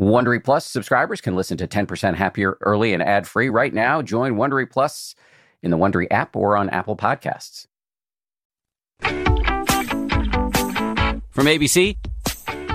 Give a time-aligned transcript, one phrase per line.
[0.00, 4.00] Wondery Plus subscribers can listen to 10% Happier early and ad free right now.
[4.00, 5.14] Join Wondery Plus
[5.62, 7.66] in the Wondery app or on Apple Podcasts.
[11.30, 11.98] From ABC,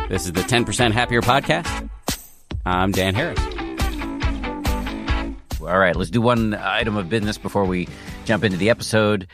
[0.08, 1.90] this is the 10% Happier podcast.
[2.64, 3.40] I'm Dan Harris.
[5.62, 7.88] All right, let's do one item of business before we
[8.26, 9.26] jump into the episode.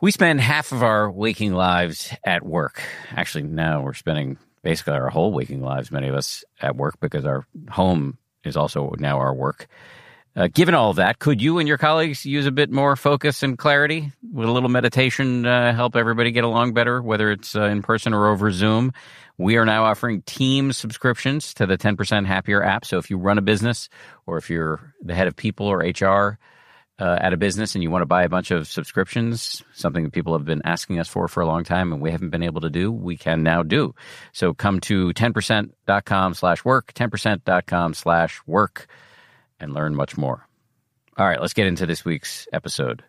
[0.00, 2.82] We spend half of our waking lives at work.
[3.10, 7.24] Actually, now we're spending basically our whole waking lives, many of us at work, because
[7.24, 9.68] our home is also now our work.
[10.34, 13.42] Uh, given all of that, could you and your colleagues use a bit more focus
[13.42, 14.12] and clarity?
[14.32, 18.14] Would a little meditation uh, help everybody get along better, whether it's uh, in person
[18.14, 18.92] or over Zoom?
[19.36, 22.86] We are now offering team subscriptions to the 10% Happier app.
[22.86, 23.90] So if you run a business
[24.26, 26.38] or if you're the head of people or HR,
[27.02, 30.12] uh, at a business and you want to buy a bunch of subscriptions, something that
[30.12, 32.60] people have been asking us for for a long time and we haven't been able
[32.60, 33.92] to do, we can now do.
[34.30, 38.86] So come to 10%.com slash work, 10%.com slash work,
[39.58, 40.46] and learn much more.
[41.16, 43.02] All right, let's get into this week's episode.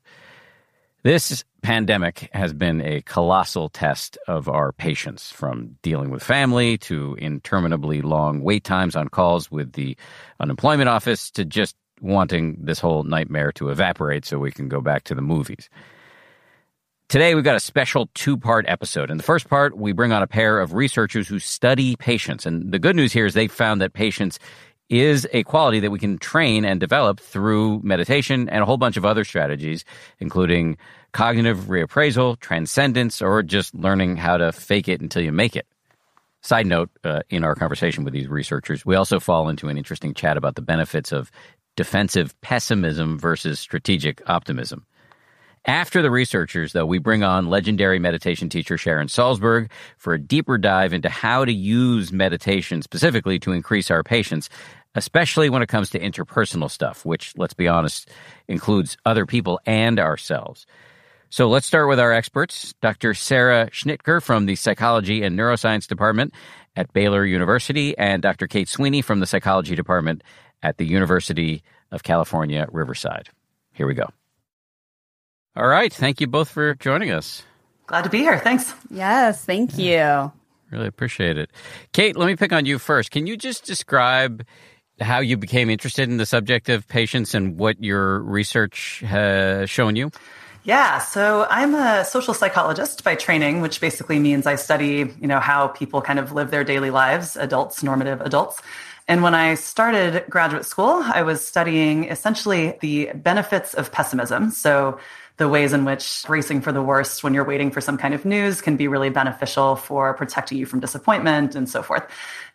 [1.04, 7.16] This pandemic has been a colossal test of our patience, from dealing with family to
[7.20, 9.96] interminably long wait times on calls with the
[10.40, 15.06] unemployment office to just wanting this whole nightmare to evaporate so we can go back
[15.06, 15.70] to the movies.
[17.10, 19.10] Today, we've got a special two part episode.
[19.10, 22.46] In the first part, we bring on a pair of researchers who study patience.
[22.46, 24.40] And the good news here is they found that patience
[24.90, 28.98] is a quality that we can train and develop through meditation and a whole bunch
[28.98, 29.86] of other strategies,
[30.20, 30.78] including
[31.14, 35.68] cognitive reappraisal, transcendence, or just learning how to fake it until you make it.
[36.42, 40.14] Side note, uh, in our conversation with these researchers, we also fall into an interesting
[40.14, 41.32] chat about the benefits of
[41.76, 44.86] defensive pessimism versus strategic optimism.
[45.66, 50.58] After the researchers, though, we bring on legendary meditation teacher Sharon Salzberg for a deeper
[50.58, 54.50] dive into how to use meditation specifically to increase our patience,
[54.96, 58.10] especially when it comes to interpersonal stuff, which, let's be honest,
[58.50, 60.66] includes other people and ourselves.
[61.30, 63.14] So let's start with our experts Dr.
[63.14, 66.34] Sarah Schnitker from the Psychology and Neuroscience Department
[66.76, 68.48] at Baylor University, and Dr.
[68.48, 70.24] Kate Sweeny from the Psychology Department
[70.64, 73.30] at the University of California, Riverside.
[73.74, 74.10] Here we go.
[75.56, 75.94] All right.
[75.94, 77.44] Thank you both for joining us.
[77.86, 78.40] Glad to be here.
[78.40, 78.74] Thanks.
[78.90, 79.46] Yes.
[79.46, 80.32] Thank you.
[80.72, 81.52] Really appreciate it.
[81.92, 83.12] Kate, let me pick on you first.
[83.12, 84.44] Can you just describe
[85.00, 89.96] how you became interested in the subject of patience and what your research has shown
[89.96, 90.10] you?
[90.64, 95.42] Yeah, so I'm a social psychologist by training, which basically means I study, you know,
[95.42, 98.62] how people kind of live their daily lives, adults, normative adults.
[99.08, 104.52] And when I started graduate school, I was studying essentially the benefits of pessimism.
[104.52, 105.00] So,
[105.38, 108.24] the ways in which bracing for the worst when you're waiting for some kind of
[108.24, 112.04] news can be really beneficial for protecting you from disappointment and so forth.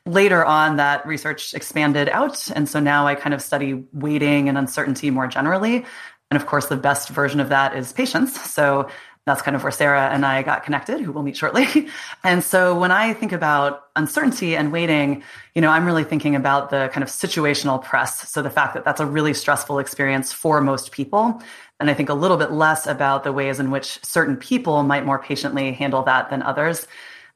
[0.06, 2.48] Later on, that research expanded out.
[2.52, 5.84] And so now I kind of study waiting and uncertainty more generally.
[6.30, 8.40] And of course, the best version of that is patience.
[8.40, 8.88] So
[9.28, 11.88] that's kind of where Sarah and I got connected, who we'll meet shortly.
[12.24, 15.22] and so when I think about uncertainty and waiting,
[15.54, 18.30] you know, I'm really thinking about the kind of situational press.
[18.30, 21.42] So the fact that that's a really stressful experience for most people.
[21.80, 25.04] And I think a little bit less about the ways in which certain people might
[25.04, 26.86] more patiently handle that than others.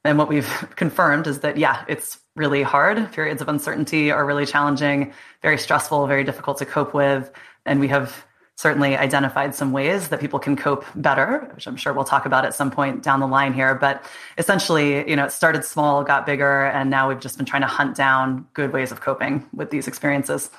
[0.04, 3.12] And what we've confirmed is that, yeah, it's really hard.
[3.12, 7.30] Periods of uncertainty are really challenging, very stressful, very difficult to cope with.
[7.66, 8.24] And we have
[8.56, 12.44] certainly identified some ways that people can cope better, which I'm sure we'll talk about
[12.44, 13.74] at some point down the line here.
[13.74, 14.04] But
[14.38, 17.68] essentially, you know, it started small, got bigger, and now we've just been trying to
[17.68, 20.50] hunt down good ways of coping with these experiences.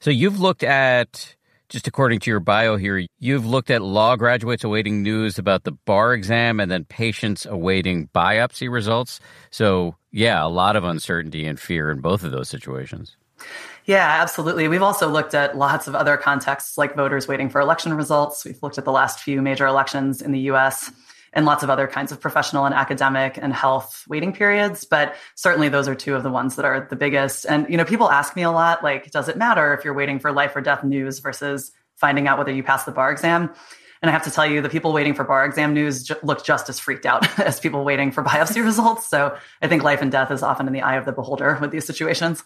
[0.00, 1.34] So you've looked at
[1.68, 5.72] just according to your bio here, you've looked at law graduates awaiting news about the
[5.72, 9.20] bar exam and then patients awaiting biopsy results.
[9.50, 13.16] So, yeah, a lot of uncertainty and fear in both of those situations.
[13.88, 14.68] Yeah, absolutely.
[14.68, 18.44] We've also looked at lots of other contexts like voters waiting for election results.
[18.44, 20.92] We've looked at the last few major elections in the US
[21.32, 24.84] and lots of other kinds of professional and academic and health waiting periods.
[24.84, 27.46] But certainly those are two of the ones that are the biggest.
[27.46, 30.18] And, you know, people ask me a lot, like, does it matter if you're waiting
[30.18, 33.50] for life or death news versus finding out whether you pass the bar exam?
[34.02, 36.44] And I have to tell you, the people waiting for bar exam news ju- look
[36.44, 39.06] just as freaked out as people waiting for biopsy results.
[39.08, 41.70] So I think life and death is often in the eye of the beholder with
[41.70, 42.44] these situations.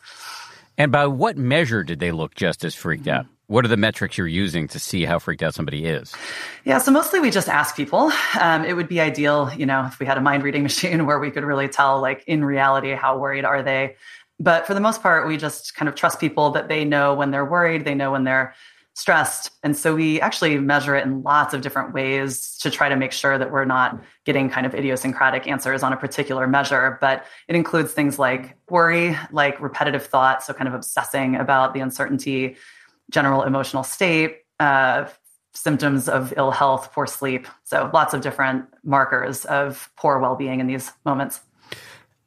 [0.78, 3.26] And by what measure did they look just as freaked out?
[3.46, 6.14] What are the metrics you're using to see how freaked out somebody is?
[6.64, 8.10] Yeah, so mostly we just ask people.
[8.40, 11.18] Um, it would be ideal, you know, if we had a mind reading machine where
[11.18, 13.96] we could really tell, like, in reality, how worried are they.
[14.40, 17.30] But for the most part, we just kind of trust people that they know when
[17.30, 18.54] they're worried, they know when they're
[18.94, 19.50] stressed.
[19.62, 23.12] And so we actually measure it in lots of different ways to try to make
[23.12, 26.98] sure that we're not getting kind of idiosyncratic answers on a particular measure.
[27.00, 31.80] But it includes things like worry, like repetitive thought, so kind of obsessing about the
[31.80, 32.56] uncertainty,
[33.10, 35.08] general emotional state, uh,
[35.54, 37.46] symptoms of ill health, poor sleep.
[37.64, 41.40] So lots of different markers of poor well being in these moments.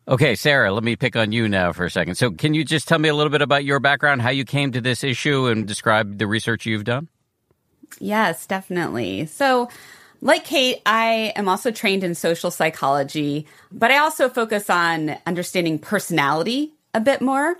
[0.07, 2.13] Okay, Sarah, let me pick on you now for a second.
[2.13, 4.71] So, can you just tell me a little bit about your background, how you came
[4.73, 7.07] to this issue, and describe the research you've done?
[7.99, 9.25] Yes, definitely.
[9.25, 9.67] So,
[10.21, 15.79] like Kate, I am also trained in social psychology, but I also focus on understanding
[15.79, 17.55] personality a bit more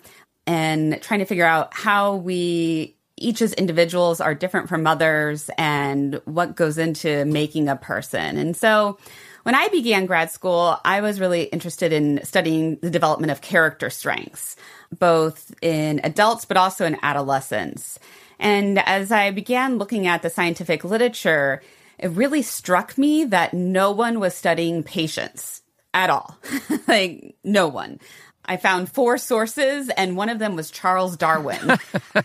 [0.46, 6.22] and trying to figure out how we each as individuals are different from others and
[6.26, 8.38] what goes into making a person.
[8.38, 9.00] And so,
[9.46, 13.92] when I began grad school, I was really interested in studying the development of character
[13.92, 14.56] strengths,
[14.98, 18.00] both in adults but also in adolescents.
[18.40, 21.62] And as I began looking at the scientific literature,
[22.00, 25.62] it really struck me that no one was studying patience
[25.94, 26.40] at all.
[26.88, 28.00] like, no one.
[28.46, 31.78] I found four sources, and one of them was Charles Darwin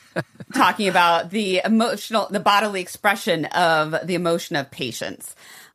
[0.54, 5.34] talking about the emotional, the bodily expression of the emotion of patience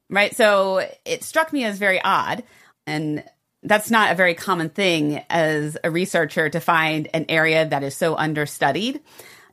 [0.10, 0.36] right?
[0.36, 2.44] So it struck me as very odd.
[2.88, 3.24] And
[3.64, 7.96] that's not a very common thing as a researcher to find an area that is
[7.96, 9.02] so understudied.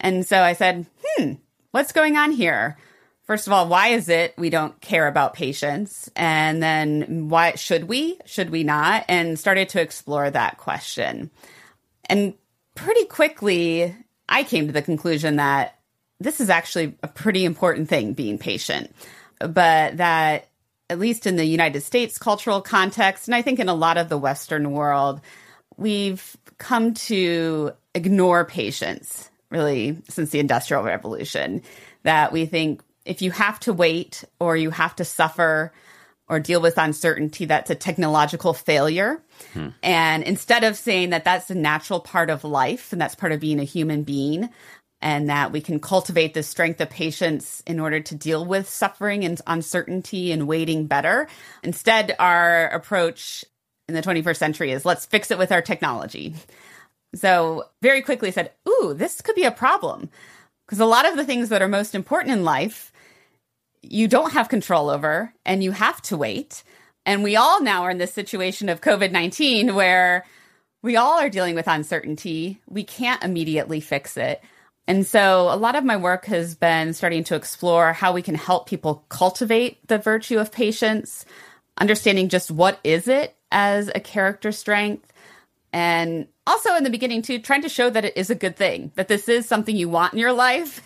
[0.00, 1.32] And so I said, hmm,
[1.70, 2.76] what's going on here?
[3.24, 6.10] First of all, why is it we don't care about patience?
[6.14, 8.18] And then why should we?
[8.26, 9.04] Should we not?
[9.08, 11.30] And started to explore that question.
[12.06, 12.34] And
[12.74, 13.94] pretty quickly,
[14.28, 15.78] I came to the conclusion that
[16.20, 18.92] this is actually a pretty important thing, being patient
[19.48, 20.48] but that
[20.90, 24.08] at least in the United States cultural context, and I think in a lot of
[24.08, 25.20] the Western world,
[25.76, 31.62] we've come to ignore patience really since the Industrial Revolution.
[32.02, 35.72] That we think if you have to wait or you have to suffer
[36.28, 39.22] or deal with uncertainty, that's a technological failure.
[39.52, 39.68] Hmm.
[39.82, 43.40] And instead of saying that that's a natural part of life and that's part of
[43.40, 44.48] being a human being,
[45.02, 49.24] and that we can cultivate the strength of patience in order to deal with suffering
[49.24, 51.28] and uncertainty and waiting better.
[51.64, 53.44] Instead, our approach
[53.88, 56.34] in the 21st century is let's fix it with our technology.
[57.14, 60.08] So, very quickly said, Ooh, this could be a problem.
[60.64, 62.92] Because a lot of the things that are most important in life,
[63.82, 66.62] you don't have control over and you have to wait.
[67.04, 70.24] And we all now are in this situation of COVID 19 where
[70.80, 72.60] we all are dealing with uncertainty.
[72.68, 74.40] We can't immediately fix it.
[74.88, 78.34] And so a lot of my work has been starting to explore how we can
[78.34, 81.24] help people cultivate the virtue of patience,
[81.78, 85.12] understanding just what is it as a character strength,
[85.72, 88.92] and also in the beginning too trying to show that it is a good thing,
[88.96, 90.82] that this is something you want in your life.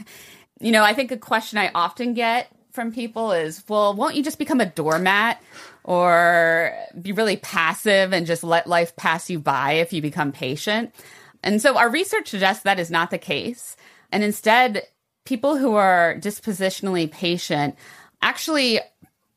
[0.61, 4.23] You know, I think a question I often get from people is, well, won't you
[4.23, 5.43] just become a doormat
[5.85, 10.95] or be really passive and just let life pass you by if you become patient?
[11.43, 13.77] And so our research suggests that is not the case.
[14.17, 14.85] And instead,
[15.27, 17.77] people who are dispositionally patient
[18.23, 18.81] actually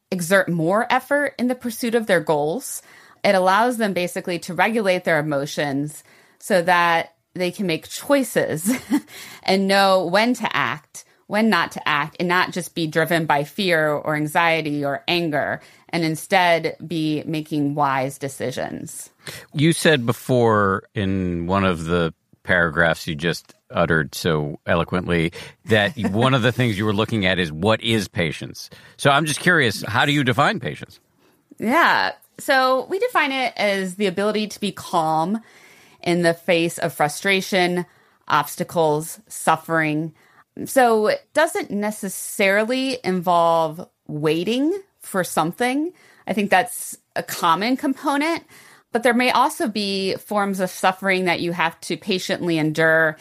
[0.09, 2.81] exert more effort in the pursuit of their goals.
[3.21, 6.01] It allows them basically to regulate their emotions
[6.37, 8.71] so that they can make choices
[9.43, 13.43] and know when to act, when not to act, and not just be driven by
[13.43, 15.59] fear or anxiety or anger,
[15.89, 19.09] and instead be making wise decisions.
[19.53, 25.31] You said before in one of the paragraphs you just uttered so eloquently
[25.65, 28.69] that one of the things you were looking at is what is patience.
[28.97, 30.99] So I'm just curious, how do you define patience?
[31.59, 32.13] Yeah.
[32.39, 35.41] So we define it as the ability to be calm
[36.01, 37.85] in the face of frustration,
[38.27, 40.13] obstacles, suffering.
[40.65, 45.91] So it doesn't necessarily involve waiting for something.
[46.27, 48.43] I think that's a common component,
[48.91, 53.17] but there may also be forms of suffering that you have to patiently endure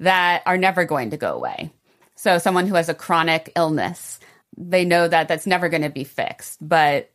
[0.00, 1.72] that are never going to go away.
[2.16, 4.20] So, someone who has a chronic illness,
[4.56, 7.10] they know that that's never going to be fixed, but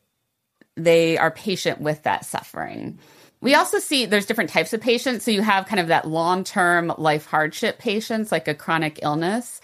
[0.76, 3.00] they are patient with that suffering.
[3.42, 5.24] We also see there's different types of patience.
[5.24, 9.62] So, you have kind of that long term life hardship patience, like a chronic illness.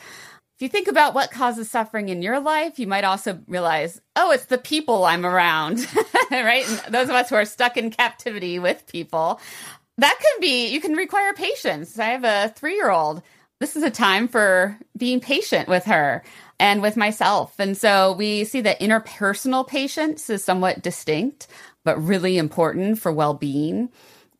[0.55, 4.31] If you think about what causes suffering in your life, you might also realize, oh,
[4.31, 5.85] it's the people I'm around,
[6.31, 6.65] right?
[6.65, 9.41] And those of us who are stuck in captivity with people
[9.97, 11.97] that can be, you can require patience.
[11.97, 13.21] I have a three year old.
[13.59, 16.23] This is a time for being patient with her
[16.59, 17.57] and with myself.
[17.59, 21.47] And so we see that interpersonal patience is somewhat distinct,
[21.83, 23.89] but really important for well being.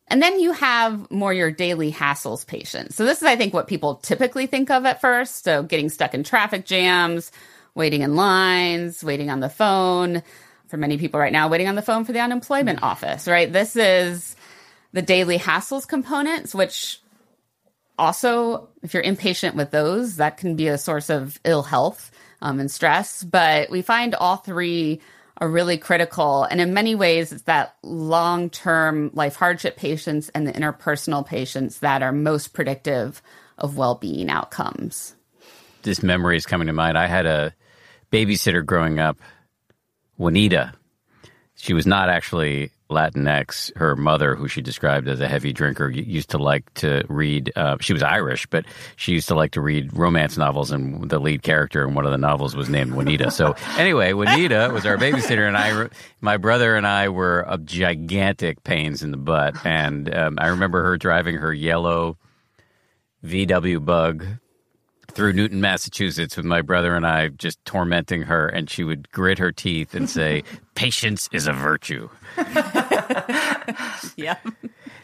[0.08, 2.94] And then you have more your daily hassles patience.
[2.94, 5.44] So this is, I think, what people typically think of at first.
[5.44, 7.32] So getting stuck in traffic jams,
[7.74, 10.22] waiting in lines, waiting on the phone.
[10.68, 12.88] For many people right now, waiting on the phone for the unemployment mm-hmm.
[12.88, 13.52] office, right?
[13.52, 14.34] This is
[14.96, 17.02] the daily hassles components, which
[17.98, 22.10] also, if you're impatient with those, that can be a source of ill health
[22.40, 23.22] um, and stress.
[23.22, 25.02] But we find all three
[25.36, 26.44] are really critical.
[26.44, 31.80] And in many ways, it's that long term life hardship patience and the interpersonal patience
[31.80, 33.20] that are most predictive
[33.58, 35.14] of well being outcomes.
[35.82, 36.96] This memory is coming to mind.
[36.96, 37.54] I had a
[38.10, 39.18] babysitter growing up,
[40.16, 40.72] Juanita.
[41.54, 43.76] She was not actually Latinx.
[43.76, 47.52] Her mother, who she described as a heavy drinker, used to like to read.
[47.56, 48.64] Uh, she was Irish, but
[48.96, 52.12] she used to like to read romance novels, and the lead character in one of
[52.12, 53.30] the novels was named Juanita.
[53.30, 55.88] So anyway, Juanita was our babysitter, and I,
[56.20, 60.82] my brother and I were of gigantic pains in the butt, and um, I remember
[60.82, 62.18] her driving her yellow
[63.24, 64.24] VW Bug
[65.16, 69.38] through Newton, Massachusetts, with my brother and I just tormenting her, and she would grit
[69.38, 70.44] her teeth and say,
[70.74, 72.08] "Patience is a virtue."
[74.16, 74.36] yeah.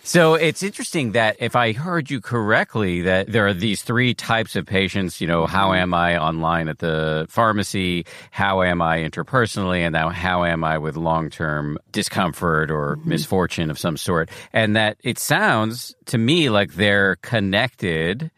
[0.04, 4.56] So it's interesting that if I heard you correctly, that there are these three types
[4.56, 5.20] of patience.
[5.20, 8.04] You know, how am I online at the pharmacy?
[8.32, 9.78] How am I interpersonally?
[9.80, 13.08] And now, how am I with long term discomfort or mm-hmm.
[13.08, 14.28] misfortune of some sort?
[14.52, 18.30] And that it sounds to me like they're connected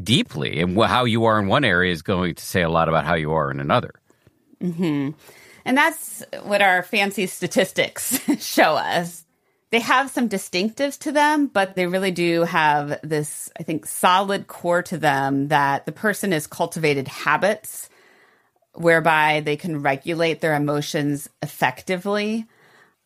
[0.00, 3.04] deeply, and how you are in one area is going to say a lot about
[3.04, 3.94] how you are in another.
[4.60, 5.10] Hmm.
[5.64, 9.24] And that's what our fancy statistics show us.
[9.70, 14.46] They have some distinctives to them, but they really do have this, I think, solid
[14.46, 17.90] core to them that the person has cultivated habits
[18.74, 22.46] whereby they can regulate their emotions effectively.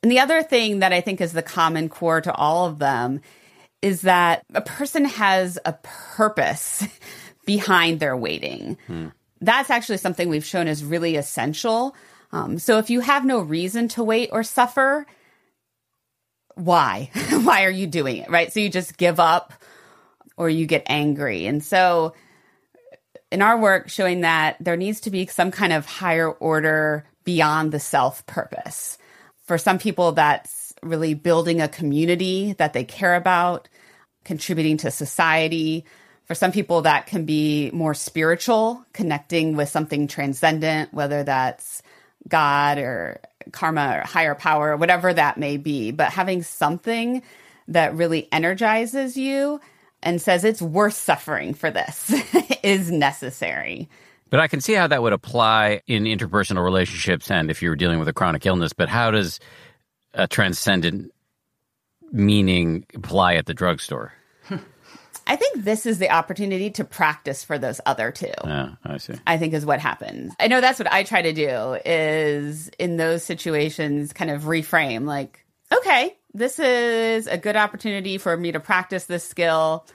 [0.02, 3.22] And the other thing that I think is the common core to all of them
[3.82, 6.86] is that a person has a purpose
[7.46, 8.76] behind their waiting.
[8.86, 9.08] Hmm.
[9.40, 11.94] That's actually something we've shown is really essential.
[12.32, 15.06] Um, so if you have no reason to wait or suffer,
[16.54, 17.10] why?
[17.42, 18.30] why are you doing it?
[18.30, 18.52] Right.
[18.52, 19.52] So you just give up
[20.36, 21.46] or you get angry.
[21.46, 22.14] And so
[23.32, 27.72] in our work, showing that there needs to be some kind of higher order beyond
[27.72, 28.98] the self purpose.
[29.46, 33.68] For some people, that's really building a community that they care about,
[34.24, 35.84] contributing to society.
[36.24, 41.82] For some people, that can be more spiritual, connecting with something transcendent, whether that's
[42.28, 43.20] God or
[43.52, 45.90] karma or higher power, whatever that may be.
[45.90, 47.22] But having something
[47.68, 49.60] that really energizes you
[50.02, 52.12] and says it's worth suffering for this
[52.62, 53.88] is necessary.
[54.30, 57.98] But I can see how that would apply in interpersonal relationships and if you're dealing
[57.98, 58.72] with a chronic illness.
[58.72, 59.40] But how does
[60.14, 61.12] a transcendent
[62.12, 64.12] meaning apply at the drugstore?
[65.26, 68.32] I think this is the opportunity to practice for those other two.
[68.44, 69.14] Yeah, I see.
[69.28, 70.32] I think is what happens.
[70.40, 75.04] I know that's what I try to do is in those situations kind of reframe
[75.04, 79.86] like, okay, this is a good opportunity for me to practice this skill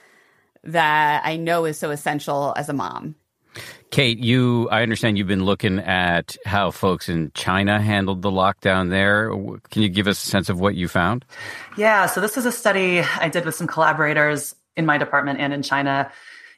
[0.63, 3.15] that I know is so essential as a mom.
[3.91, 8.89] Kate, you I understand you've been looking at how folks in China handled the lockdown
[8.89, 9.29] there.
[9.69, 11.25] Can you give us a sense of what you found?
[11.77, 15.53] Yeah, so this is a study I did with some collaborators in my department and
[15.53, 16.11] in China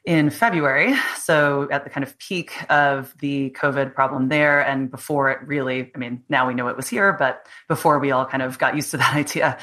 [0.04, 0.94] in February.
[1.18, 5.90] So at the kind of peak of the COVID problem there, and before it really,
[5.94, 8.74] I mean, now we know it was here, but before we all kind of got
[8.74, 9.58] used to that idea.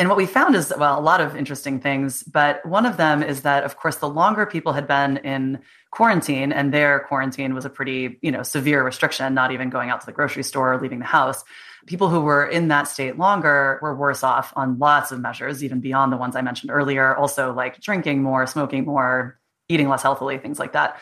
[0.00, 3.22] And what we found is, well, a lot of interesting things, but one of them
[3.22, 5.58] is that, of course, the longer people had been in
[5.90, 10.00] quarantine, and their quarantine was a pretty, you know, severe restriction, not even going out
[10.00, 11.44] to the grocery store or leaving the house.
[11.84, 15.80] People who were in that state longer were worse off on lots of measures, even
[15.80, 17.14] beyond the ones I mentioned earlier.
[17.14, 19.38] Also, like drinking more, smoking more,
[19.68, 20.98] eating less healthily, things like that.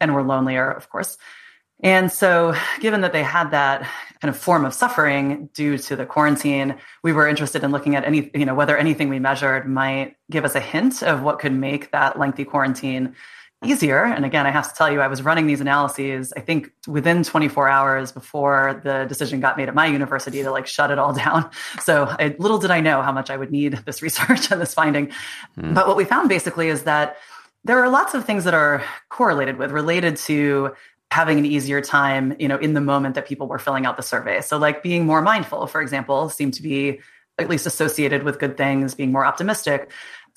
[0.00, 1.18] And were lonelier, of course.
[1.82, 3.88] And so, given that they had that
[4.20, 8.04] kind of form of suffering due to the quarantine, we were interested in looking at
[8.04, 11.52] any, you know, whether anything we measured might give us a hint of what could
[11.52, 13.14] make that lengthy quarantine
[13.64, 14.04] easier.
[14.04, 17.22] And again, I have to tell you, I was running these analyses, I think within
[17.22, 21.12] 24 hours before the decision got made at my university to like shut it all
[21.24, 21.50] down.
[21.80, 24.74] So I, little did I know how much I would need this research and this
[24.74, 25.10] finding.
[25.58, 25.74] Mm.
[25.74, 27.16] But what we found basically is that
[27.64, 30.74] there are lots of things that are correlated with, related to
[31.16, 34.02] having an easier time, you know, in the moment that people were filling out the
[34.02, 34.42] survey.
[34.42, 37.00] So like being more mindful, for example, seemed to be
[37.38, 39.90] at least associated with good things, being more optimistic.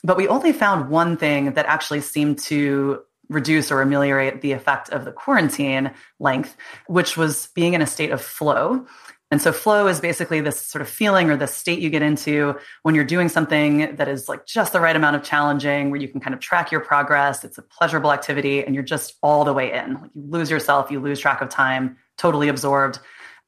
[0.06, 4.88] But we only found one thing that actually seemed to reduce or ameliorate the effect
[4.92, 6.56] of the quarantine length,
[6.88, 8.88] which was being in a state of flow.
[9.32, 12.58] And so flow is basically this sort of feeling or the state you get into
[12.82, 16.08] when you're doing something that is like just the right amount of challenging, where you
[16.08, 17.44] can kind of track your progress.
[17.44, 19.96] It's a pleasurable activity and you're just all the way in.
[19.96, 23.00] Like you lose yourself, you lose track of time, totally absorbed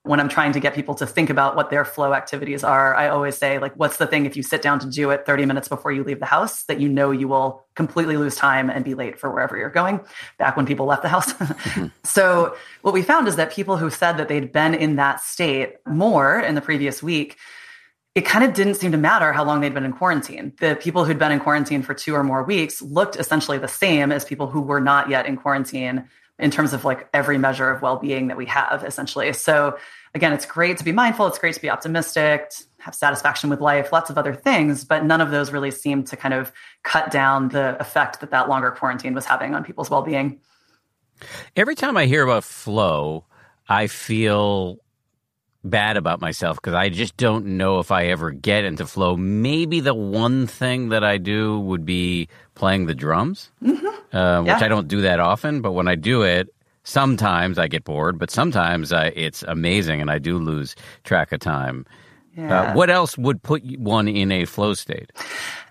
[0.03, 3.10] when I'm trying to get people to think about what their flow activities are, I
[3.10, 5.67] always say, like, what's the thing if you sit down to do it 30 minutes
[5.67, 8.96] before you leave the house that you know you will completely lose time and be
[8.96, 10.00] late for wherever you're going,
[10.39, 11.34] back when people left the house.
[11.34, 11.88] mm-hmm.
[12.03, 15.75] So, what we found is that people who said that they'd been in that state
[15.86, 17.38] more in the previous week,
[18.15, 20.51] it kind of didn't seem to matter how long they'd been in quarantine.
[20.60, 24.12] The people who'd been in quarantine for two or more weeks looked essentially the same
[24.12, 26.10] as people who were not yet in quarantine
[26.42, 29.78] in terms of like every measure of well-being that we have essentially so
[30.16, 33.92] again it's great to be mindful it's great to be optimistic have satisfaction with life
[33.92, 36.52] lots of other things but none of those really seem to kind of
[36.84, 40.40] cut down the effect that that longer quarantine was having on people's well-being
[41.56, 43.24] every time i hear about flow
[43.70, 44.80] i feel
[45.64, 49.16] bad about myself because I just don't know if I ever get into flow.
[49.16, 52.30] Maybe the one thing that I do would be
[52.62, 53.88] playing the drums, mm-hmm.
[54.15, 54.53] uh, yeah.
[54.53, 55.62] which I don't do that often.
[55.62, 56.48] But when I do it,
[56.84, 61.39] sometimes I get bored, but sometimes I, it's amazing and I do lose track of
[61.39, 61.88] time.
[62.38, 62.62] Uh, yeah.
[62.62, 65.12] Uh, what else would put one in a flow state?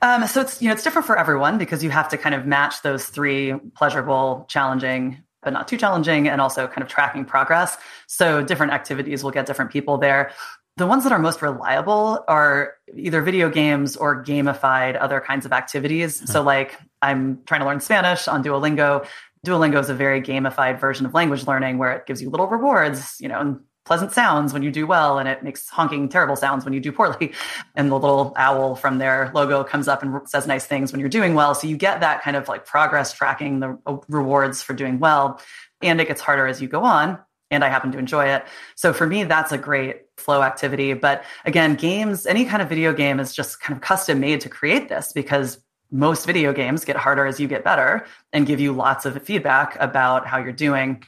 [0.02, 2.44] Um, so it's you know it's different for everyone because you have to kind of
[2.44, 7.78] match those three pleasurable, challenging, but not too challenging, and also kind of tracking progress.
[8.09, 10.32] So different activities will get different people there.
[10.80, 15.52] The ones that are most reliable are either video games or gamified other kinds of
[15.52, 16.16] activities.
[16.16, 16.32] Mm-hmm.
[16.32, 19.06] So, like, I'm trying to learn Spanish on Duolingo.
[19.46, 23.16] Duolingo is a very gamified version of language learning where it gives you little rewards,
[23.20, 26.64] you know, and pleasant sounds when you do well, and it makes honking terrible sounds
[26.64, 27.34] when you do poorly.
[27.75, 31.10] And the little owl from their logo comes up and says nice things when you're
[31.10, 31.54] doing well.
[31.54, 35.42] So you get that kind of like progress tracking, the uh, rewards for doing well.
[35.82, 37.18] And it gets harder as you go on.
[37.50, 38.46] And I happen to enjoy it.
[38.76, 40.93] So for me, that's a great flow activity.
[40.93, 44.49] But again, games, any kind of video game is just kind of custom made to
[44.49, 45.59] create this because
[45.91, 49.77] most video games get harder as you get better and give you lots of feedback
[49.81, 51.03] about how you're doing.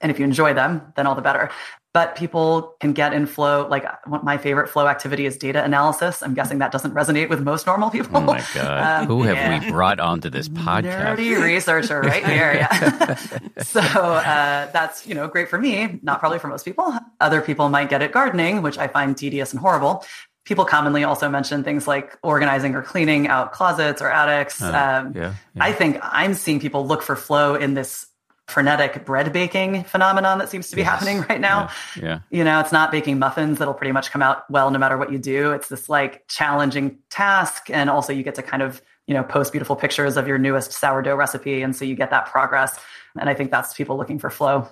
[0.00, 1.50] And if you enjoy them, then all the better
[1.94, 3.66] but people can get in flow.
[3.66, 6.22] Like my favorite flow activity is data analysis.
[6.22, 8.18] I'm guessing that doesn't resonate with most normal people.
[8.18, 9.02] Oh my god!
[9.02, 9.64] Um, Who have yeah.
[9.64, 11.16] we brought onto this podcast?
[11.16, 12.54] Nerdy researcher right here.
[12.54, 13.14] Yeah.
[13.62, 15.98] so uh, that's you know great for me.
[16.02, 16.92] Not probably for most people.
[17.20, 20.04] Other people might get it gardening, which I find tedious and horrible.
[20.44, 24.62] People commonly also mention things like organizing or cleaning out closets or attics.
[24.62, 25.34] Uh, um, yeah, yeah.
[25.56, 28.07] I think I'm seeing people look for flow in this
[28.48, 30.90] frenetic bread baking phenomenon that seems to be yes.
[30.90, 31.70] happening right now.
[31.96, 32.02] Yeah.
[32.02, 32.20] yeah.
[32.30, 35.12] You know, it's not baking muffins that'll pretty much come out well no matter what
[35.12, 35.52] you do.
[35.52, 37.68] It's this like challenging task.
[37.70, 40.72] And also you get to kind of, you know, post beautiful pictures of your newest
[40.72, 41.62] sourdough recipe.
[41.62, 42.78] And so you get that progress.
[43.18, 44.68] And I think that's people looking for flow.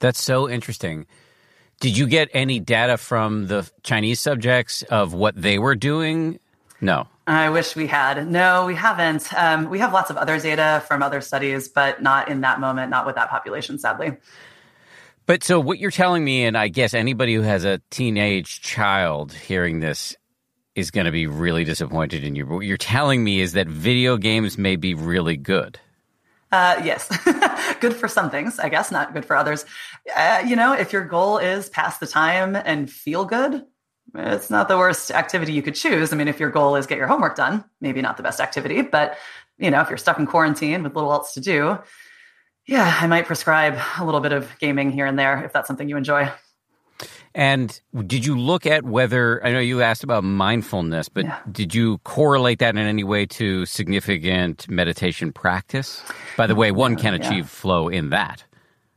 [0.00, 1.06] That's so interesting.
[1.80, 6.40] Did you get any data from the Chinese subjects of what they were doing?
[6.80, 7.08] No.
[7.26, 8.28] I wish we had.
[8.28, 9.32] No, we haven't.
[9.34, 12.90] Um, we have lots of other data from other studies, but not in that moment,
[12.90, 14.16] not with that population, sadly.
[15.26, 19.32] But so what you're telling me, and I guess anybody who has a teenage child
[19.32, 20.16] hearing this
[20.74, 22.46] is going to be really disappointed in you.
[22.46, 25.78] But what you're telling me is that video games may be really good.
[26.50, 27.08] Uh, yes,
[27.80, 29.66] good for some things, I guess, not good for others.
[30.16, 33.66] Uh, you know, if your goal is pass the time and feel good,
[34.14, 36.12] it's not the worst activity you could choose.
[36.12, 38.82] I mean, if your goal is get your homework done, maybe not the best activity,
[38.82, 39.16] but
[39.58, 41.78] you know, if you're stuck in quarantine with little else to do,
[42.66, 45.88] yeah, I might prescribe a little bit of gaming here and there if that's something
[45.88, 46.30] you enjoy.
[47.34, 51.38] And did you look at whether I know you asked about mindfulness, but yeah.
[51.50, 56.02] did you correlate that in any way to significant meditation practice?
[56.36, 57.44] By the mm, way, one can achieve yeah.
[57.44, 58.44] flow in that.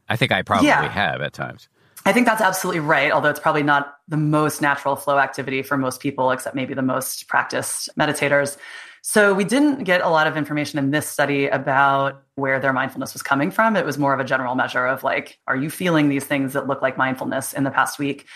[0.10, 0.88] I think I probably yeah.
[0.90, 1.70] have at times.
[2.06, 5.78] I think that's absolutely right, although it's probably not the most natural flow activity for
[5.78, 8.58] most people, except maybe the most practiced meditators.
[9.04, 13.14] So we didn't get a lot of information in this study about where their mindfulness
[13.14, 13.76] was coming from.
[13.76, 16.68] It was more of a general measure of like, are you feeling these things that
[16.68, 18.28] look like mindfulness in the past week?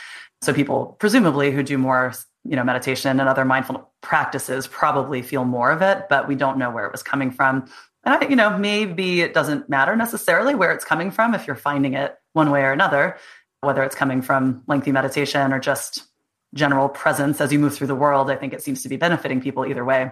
[0.42, 5.46] So people presumably who do more, you know, meditation and other mindful practices probably feel
[5.46, 7.68] more of it, but we don't know where it was coming from.
[8.04, 11.56] And I, you know, maybe it doesn't matter necessarily where it's coming from if you're
[11.56, 13.18] finding it one way or another
[13.62, 16.04] whether it's coming from lengthy meditation or just
[16.54, 19.42] general presence as you move through the world, I think it seems to be benefiting
[19.42, 20.12] people either way.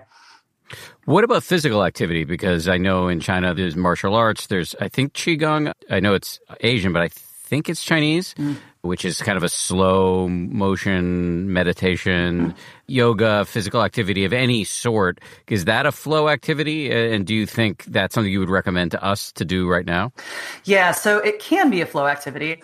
[1.06, 2.24] What about physical activity?
[2.24, 5.72] Because I know in China there's martial arts, there's, I think, Qigong.
[5.90, 8.56] I know it's Asian, but I think it's Chinese, mm.
[8.82, 12.56] which is kind of a slow motion meditation, mm.
[12.88, 15.20] yoga, physical activity of any sort.
[15.48, 16.92] Is that a flow activity?
[16.92, 20.14] And do you think that's something you would recommend to us to do right now?
[20.64, 22.64] Yeah, so it can be a flow activity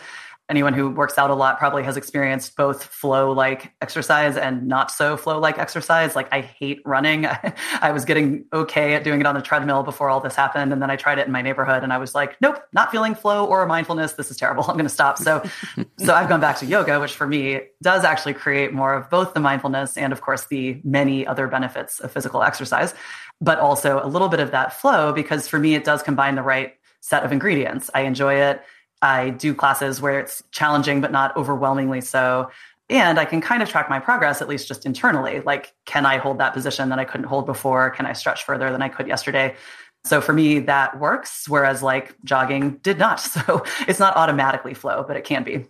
[0.50, 4.90] anyone who works out a lot probably has experienced both flow like exercise and not
[4.90, 6.16] so flow like exercise.
[6.16, 7.28] Like I hate running.
[7.82, 10.74] I was getting okay at doing it on the treadmill before all this happened.
[10.74, 13.14] And then I tried it in my neighborhood and I was like, nope, not feeling
[13.14, 14.14] flow or mindfulness.
[14.14, 14.64] This is terrible.
[14.68, 15.20] I'm going to stop.
[15.20, 15.44] So,
[16.00, 19.36] so I've gone back to yoga, which for me does actually create more of both
[19.36, 22.96] the mindfulness and of course the many other benefits of physical exercise,
[23.40, 26.42] but also a little bit of that flow because for me, it does combine the
[26.42, 27.90] right set of ingredients.
[27.94, 28.62] I enjoy it.
[29.02, 32.52] I do classes where it's challenging, but not overwhelmingly so.
[32.90, 35.42] And I can kind of track my progress, at least just internally.
[35.42, 37.92] Like, can I hold that position that I couldn't hold before?
[37.92, 39.56] Can I stretch further than I could yesterday?
[40.04, 41.48] So for me, that works.
[41.48, 43.20] Whereas like jogging did not.
[43.30, 45.66] So it's not automatically flow, but it can be.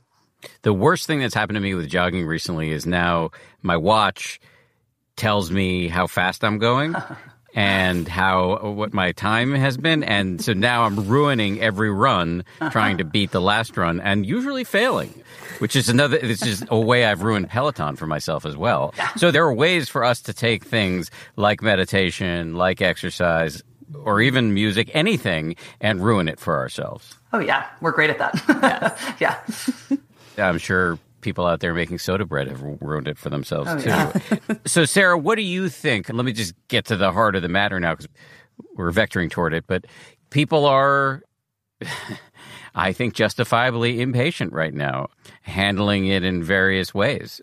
[0.61, 4.39] The worst thing that's happened to me with jogging recently is now my watch
[5.17, 6.95] tells me how fast I'm going.
[7.55, 10.03] and how what my time has been.
[10.03, 14.63] And so now i'm ruining every run trying to beat the last run and usually
[14.63, 15.23] failing
[15.59, 18.93] which is another this is a way i've ruined peloton for myself as well.
[19.17, 23.61] So there are ways for us to take things like meditation like exercise
[24.03, 27.15] or even music anything and ruin it for ourselves.
[27.33, 27.65] Oh yeah.
[27.81, 28.97] We're great at that.
[29.19, 29.39] Yeah.
[30.37, 33.89] I'm sure people out there making soda bread have ruined it for themselves oh, too.
[33.89, 34.19] Yeah.
[34.65, 36.09] so, Sarah, what do you think?
[36.09, 38.07] Let me just get to the heart of the matter now because
[38.75, 39.65] we're vectoring toward it.
[39.67, 39.85] But
[40.29, 41.23] people are,
[42.75, 45.07] I think, justifiably impatient right now,
[45.41, 47.41] handling it in various ways.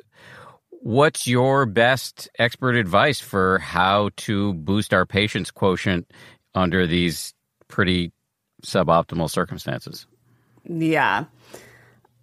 [0.71, 6.13] What's your best expert advice for how to boost our patience quotient
[6.55, 7.35] under these
[7.69, 8.13] pretty
[8.65, 10.07] suboptimal circumstances?
[10.65, 11.27] Yeah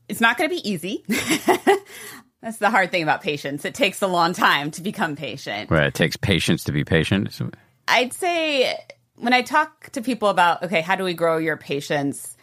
[0.10, 1.04] it's not going to be easy.
[2.42, 3.64] That's the hard thing about patience.
[3.64, 5.72] It takes a long time to become patient.
[5.72, 5.88] Right.
[5.88, 7.40] It takes patience to be patient.
[7.88, 8.78] I'd say
[9.16, 12.36] when I talk to people about, okay, how do we grow your patience?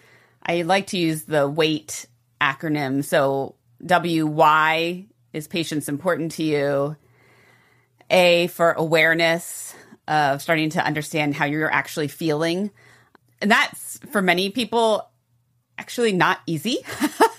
[0.42, 2.06] I like to use the WAIT
[2.40, 3.04] acronym.
[3.04, 6.96] So W Y is patience important to you?
[8.08, 9.74] A for awareness
[10.08, 12.70] of starting to understand how you're actually feeling.
[13.40, 15.08] And that's for many people
[15.78, 16.78] actually not easy.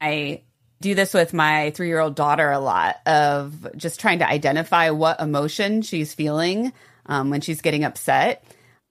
[0.00, 0.42] I
[0.80, 4.90] do this with my three year old daughter a lot of just trying to identify
[4.90, 6.72] what emotion she's feeling
[7.06, 8.44] um, when she's getting upset.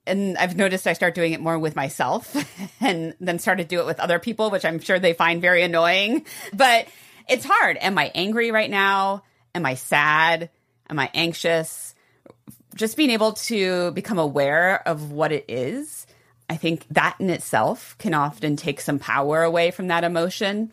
[0.06, 2.34] And I've noticed I start doing it more with myself
[2.80, 5.62] and then start to do it with other people, which I'm sure they find very
[5.62, 6.24] annoying.
[6.52, 6.86] But
[7.28, 7.76] it's hard.
[7.80, 9.24] Am I angry right now?
[9.54, 10.50] Am I sad?
[10.88, 11.94] Am I anxious?
[12.74, 16.06] Just being able to become aware of what it is,
[16.48, 20.72] I think that in itself can often take some power away from that emotion.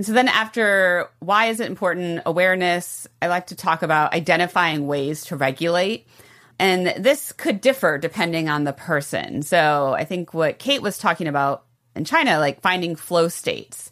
[0.00, 4.86] And so then after why is it important awareness, I like to talk about identifying
[4.86, 6.06] ways to regulate.
[6.58, 9.42] And this could differ depending on the person.
[9.42, 13.90] So I think what Kate was talking about in China, like finding flow states,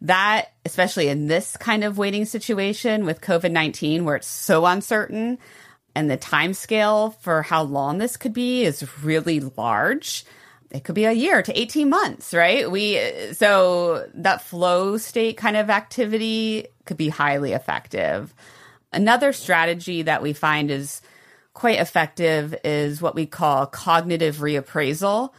[0.00, 5.38] that, especially in this kind of waiting situation with COVID 19, where it's so uncertain
[5.94, 10.24] and the time scale for how long this could be is really large
[10.74, 12.68] it could be a year to 18 months, right?
[12.68, 13.00] We,
[13.32, 18.34] so that flow state kind of activity could be highly effective.
[18.92, 21.00] Another strategy that we find is
[21.52, 25.32] quite effective is what we call cognitive reappraisal,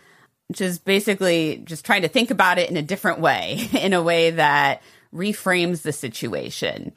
[0.47, 4.01] which is basically just trying to think about it in a different way, in a
[4.01, 4.81] way that
[5.13, 6.93] reframes the situation.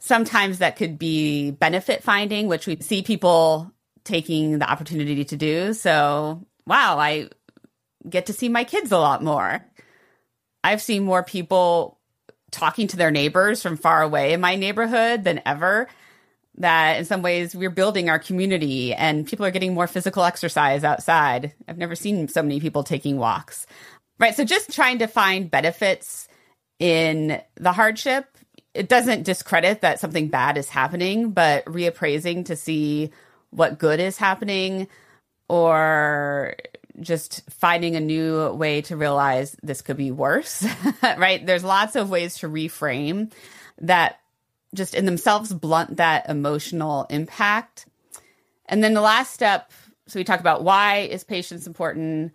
[0.00, 3.70] Sometimes that could be benefit finding, which we see people
[4.02, 5.72] taking the opportunity to do.
[5.72, 7.28] So, wow, I
[8.08, 9.64] get to see my kids a lot more.
[10.64, 11.98] I've seen more people
[12.50, 15.88] talking to their neighbors from far away in my neighborhood than ever.
[16.58, 20.84] That in some ways we're building our community and people are getting more physical exercise
[20.84, 21.52] outside.
[21.68, 23.66] I've never seen so many people taking walks.
[24.18, 24.34] Right.
[24.34, 26.28] So just trying to find benefits
[26.78, 28.26] in the hardship.
[28.72, 33.10] It doesn't discredit that something bad is happening, but reappraising to see
[33.50, 34.88] what good is happening
[35.48, 36.56] or
[37.00, 40.66] just finding a new way to realize this could be worse,
[41.02, 41.44] right?
[41.44, 43.32] There's lots of ways to reframe
[43.80, 44.20] that
[44.74, 47.86] just in themselves blunt that emotional impact.
[48.66, 49.72] And then the last step,
[50.06, 52.32] so we talk about why is patience important,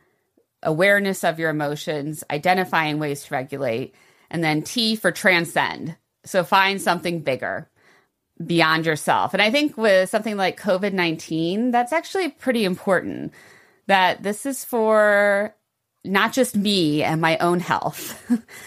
[0.63, 3.95] awareness of your emotions, identifying ways to regulate,
[4.30, 5.95] and then T for transcend.
[6.24, 7.67] So find something bigger
[8.45, 9.34] beyond yourself.
[9.34, 13.34] And I think with something like COVID 19, that's actually pretty important
[13.91, 15.54] that this is for
[16.06, 18.17] not just me and my own health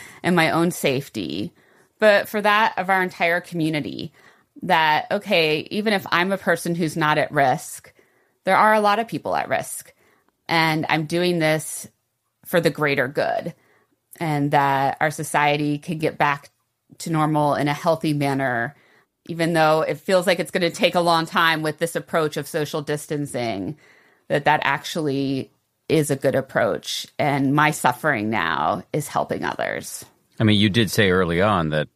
[0.23, 1.51] and my own safety,
[1.99, 4.13] but for that of our entire community.
[4.63, 7.93] That, okay, even if I'm a person who's not at risk,
[8.45, 9.95] there are a lot of people at risk.
[10.47, 11.89] And I'm doing this
[12.45, 13.55] for the greater good.
[14.21, 16.51] and that our society can get back
[16.99, 18.75] to normal in a healthy manner,
[19.29, 22.37] even though it feels like it's going to take a long time with this approach
[22.37, 23.77] of social distancing,
[24.29, 25.51] that that actually
[25.89, 27.07] is a good approach.
[27.19, 30.05] And my suffering now is helping others.
[30.41, 31.89] I mean, you did say early on that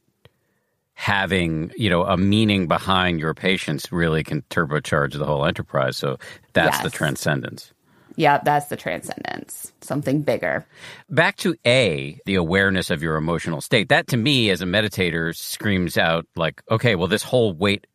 [0.98, 6.18] having you know a meaning behind your patience really can turbocharge the whole enterprise so
[6.54, 6.82] that's yes.
[6.82, 7.72] the transcendence
[8.16, 10.66] yeah that's the transcendence something bigger
[11.08, 15.32] back to a the awareness of your emotional state that to me as a meditator
[15.36, 17.86] screams out like okay well this whole WAIT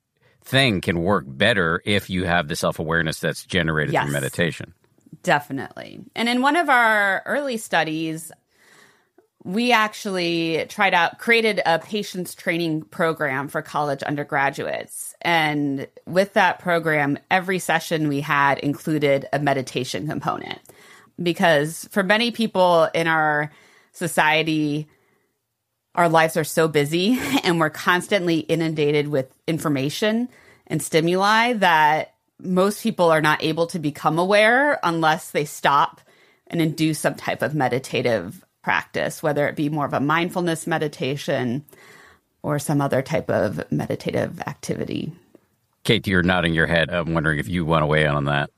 [0.44, 4.04] thing can work better if you have the self-awareness that's generated yes.
[4.04, 4.74] through meditation.
[5.24, 6.02] Definitely.
[6.16, 8.32] And in one of our early studies
[9.46, 15.14] we actually tried out created a patience training program for college undergraduates.
[15.22, 20.60] And with that program every session we had included a meditation component.
[21.22, 23.52] Because for many people in our
[23.92, 24.88] society
[25.96, 30.30] our lives are so busy and we're constantly inundated with information
[30.68, 36.02] and stimuli that most people are not able to become aware unless they stop
[36.48, 41.64] and do some type of meditative practice, whether it be more of a mindfulness meditation
[42.42, 45.12] or some other type of meditative activity.
[45.84, 46.90] Kate, you're nodding your head.
[46.90, 48.50] I'm wondering if you want to weigh in on that.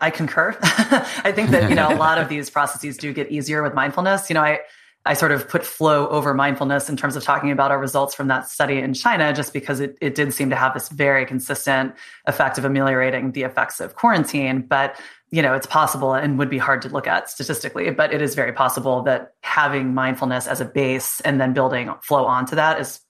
[0.00, 0.56] I concur.
[0.62, 4.28] I think that, you know, a lot of these processes do get easier with mindfulness.
[4.28, 4.60] You know, I,
[5.06, 8.28] I sort of put flow over mindfulness in terms of talking about our results from
[8.28, 11.94] that study in China, just because it, it did seem to have this very consistent
[12.24, 14.62] effect of ameliorating the effects of quarantine.
[14.62, 14.98] But
[15.30, 18.36] you know, it's possible and would be hard to look at statistically, but it is
[18.36, 23.00] very possible that having mindfulness as a base and then building flow onto that is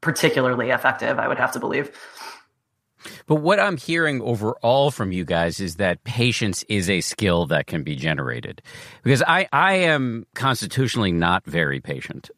[0.00, 1.90] particularly effective, I would have to believe.
[3.26, 7.66] But what I'm hearing overall from you guys is that patience is a skill that
[7.66, 8.62] can be generated.
[9.02, 12.30] Because I, I am constitutionally not very patient.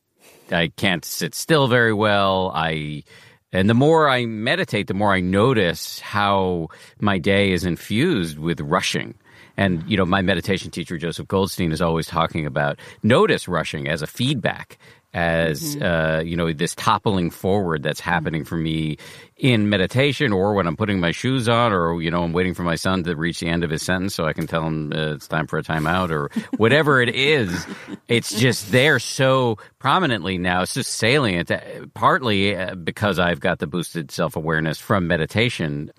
[0.50, 2.52] I can't sit still very well.
[2.54, 3.04] I
[3.52, 6.68] and the more I meditate, the more I notice how
[7.00, 9.14] my day is infused with rushing.
[9.56, 14.02] And, you know, my meditation teacher, Joseph Goldstein, is always talking about notice rushing as
[14.02, 14.78] a feedback,
[15.14, 15.82] as, mm-hmm.
[15.82, 18.98] uh, you know, this toppling forward that's happening for me
[19.36, 22.62] in meditation or when I'm putting my shoes on or, you know, I'm waiting for
[22.62, 25.14] my son to reach the end of his sentence so I can tell him uh,
[25.14, 27.66] it's time for a timeout or whatever it is.
[28.08, 30.62] It's just there so prominently now.
[30.62, 31.60] It's just salient, uh,
[31.92, 35.92] partly uh, because I've got the boosted self awareness from meditation.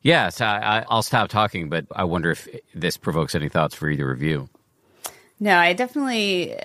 [0.00, 4.10] Yes, I, will stop talking, but I wonder if this provokes any thoughts for either
[4.10, 4.48] of you.
[5.38, 6.56] No, I definitely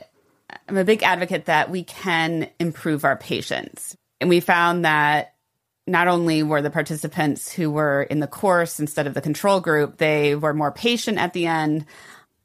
[0.68, 3.96] am a big advocate that we can improve our patience.
[4.20, 5.34] And we found that
[5.88, 9.98] not only were the participants who were in the course instead of the control group,
[9.98, 11.86] they were more patient at the end.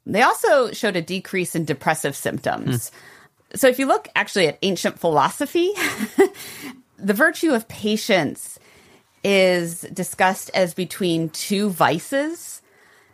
[0.05, 2.89] They also showed a decrease in depressive symptoms.
[2.89, 3.57] Mm.
[3.57, 5.71] So if you look actually at ancient philosophy,
[6.97, 8.59] the virtue of patience
[9.23, 12.61] is discussed as between two vices.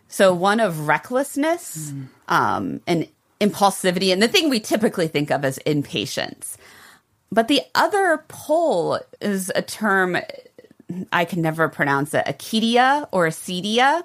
[0.08, 2.08] So one of recklessness mm.
[2.28, 3.08] um, and
[3.40, 6.56] impulsivity, and the thing we typically think of as impatience.
[7.30, 10.16] But the other pole is a term
[11.12, 14.02] I can never pronounce it, acedia or acedia.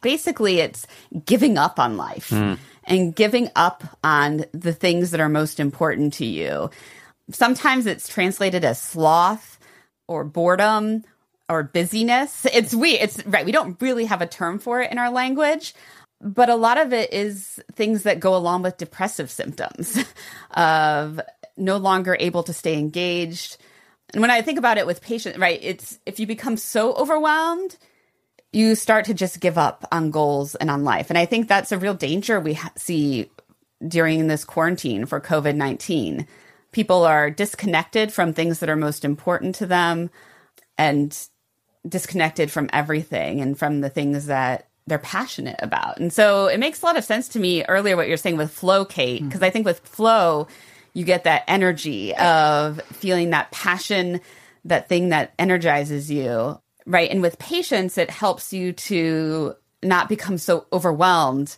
[0.00, 0.86] Basically, it's
[1.24, 2.58] giving up on life mm.
[2.84, 6.70] and giving up on the things that are most important to you.
[7.30, 9.58] Sometimes it's translated as sloth
[10.06, 11.04] or boredom
[11.48, 12.46] or busyness.
[12.52, 13.44] It's we it's right.
[13.44, 15.74] We don't really have a term for it in our language,
[16.20, 20.04] but a lot of it is things that go along with depressive symptoms
[20.52, 21.20] of
[21.56, 23.58] no longer able to stay engaged.
[24.12, 27.76] And when I think about it with patience, right, it's if you become so overwhelmed,
[28.52, 31.10] you start to just give up on goals and on life.
[31.10, 33.30] And I think that's a real danger we ha- see
[33.86, 36.26] during this quarantine for COVID 19.
[36.72, 40.10] People are disconnected from things that are most important to them.
[40.78, 41.16] And
[41.88, 45.98] disconnected from everything and from the things that they're passionate about.
[45.98, 48.52] And so it makes a lot of sense to me earlier what you're saying with
[48.52, 49.46] flow, Kate, because mm.
[49.46, 50.46] I think with flow,
[50.94, 54.20] you get that energy of feeling that passion,
[54.64, 56.60] that thing that energizes you.
[56.86, 57.10] Right.
[57.10, 61.56] And with patience, it helps you to not become so overwhelmed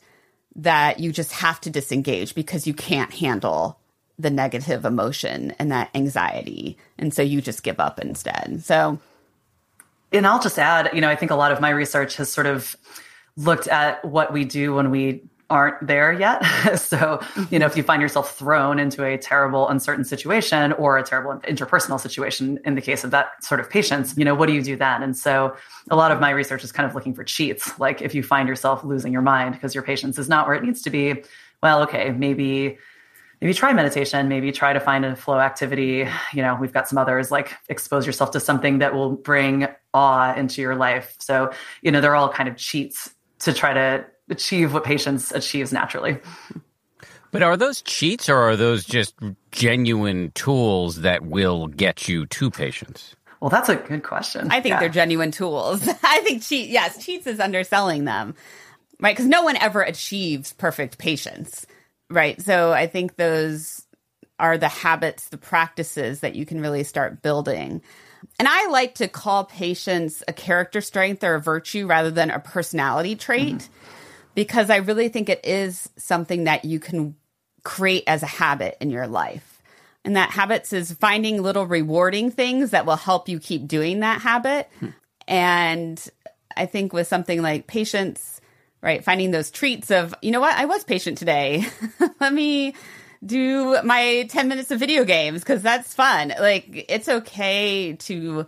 [0.57, 3.79] that you just have to disengage because you can't handle
[4.19, 6.77] the negative emotion and that anxiety.
[6.99, 8.63] And so you just give up instead.
[8.65, 8.99] So
[10.13, 12.47] and I'll just add, you know, I think a lot of my research has sort
[12.47, 12.77] of
[13.39, 16.43] looked at what we do when we aren't there yet.
[16.77, 17.71] so, you know, mm-hmm.
[17.71, 22.59] if you find yourself thrown into a terrible, uncertain situation or a terrible interpersonal situation,
[22.65, 25.03] in the case of that sort of patience, you know, what do you do then?
[25.03, 25.57] And so,
[25.91, 27.79] a lot of my research is kind of looking for cheats.
[27.79, 30.63] Like, if you find yourself losing your mind because your patience is not where it
[30.63, 31.23] needs to be,
[31.63, 32.79] well, okay, maybe
[33.41, 36.09] maybe try meditation, maybe try to find a flow activity.
[36.35, 40.35] You know, we've got some others like expose yourself to something that will bring awe
[40.35, 41.15] into your life.
[41.21, 45.73] So, you know, they're all kind of cheats to try to achieve what patience achieves
[45.73, 46.19] naturally.
[47.31, 49.15] But are those cheats or are those just
[49.53, 53.15] genuine tools that will get you to patience?
[53.41, 54.51] Well, that's a good question.
[54.51, 54.81] I think yeah.
[54.81, 55.87] they're genuine tools.
[56.03, 58.35] I think cheat, yes, cheats is underselling them,
[59.01, 59.15] right?
[59.15, 61.67] Because no one ever achieves perfect patience,
[62.11, 62.41] right?
[62.41, 63.85] So I think those
[64.41, 67.83] are the habits, the practices that you can really start building.
[68.39, 72.39] And I like to call patience a character strength or a virtue rather than a
[72.39, 73.57] personality trait.
[73.57, 73.75] Mm-hmm
[74.39, 77.17] because I really think it is something that you can
[77.65, 79.61] create as a habit in your life.
[80.05, 84.21] And that habits is finding little rewarding things that will help you keep doing that
[84.21, 84.69] habit.
[84.79, 84.91] Hmm.
[85.27, 86.09] And
[86.57, 88.41] I think with something like patience,
[88.81, 91.67] right, finding those treats of, you know what, I was patient today.
[92.21, 92.75] Let me
[93.25, 96.33] do my 10 minutes of video games because that's fun.
[96.39, 98.47] Like, it's okay to,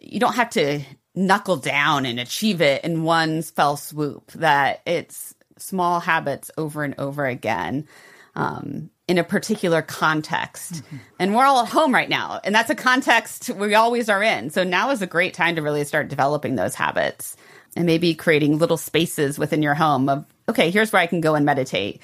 [0.00, 0.80] you don't have to
[1.14, 6.94] knuckle down and achieve it in one fell swoop, that it's small habits over and
[6.98, 7.86] over again.
[8.34, 10.74] Um, in a particular context.
[10.74, 10.96] Mm-hmm.
[11.20, 12.40] And we're all at home right now.
[12.42, 14.50] And that's a context we always are in.
[14.50, 17.36] So now is a great time to really start developing those habits
[17.76, 21.34] and maybe creating little spaces within your home of, okay, here's where I can go
[21.34, 22.02] and meditate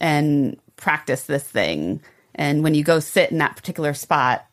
[0.00, 2.00] and practice this thing.
[2.34, 4.46] And when you go sit in that particular spot,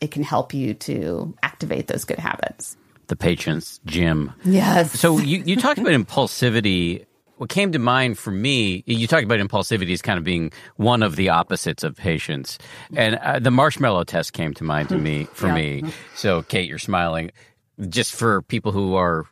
[0.00, 2.76] it can help you to activate those good habits
[3.08, 4.32] the patience, Jim.
[4.44, 4.98] Yes.
[4.98, 7.04] So you, you talked about impulsivity.
[7.38, 11.02] What came to mind for me, you talked about impulsivity as kind of being one
[11.02, 12.58] of the opposites of patience.
[12.94, 15.54] And uh, the marshmallow test came to mind to me, for yeah.
[15.54, 15.84] me.
[16.14, 17.30] So, Kate, you're smiling.
[17.88, 19.24] Just for people who are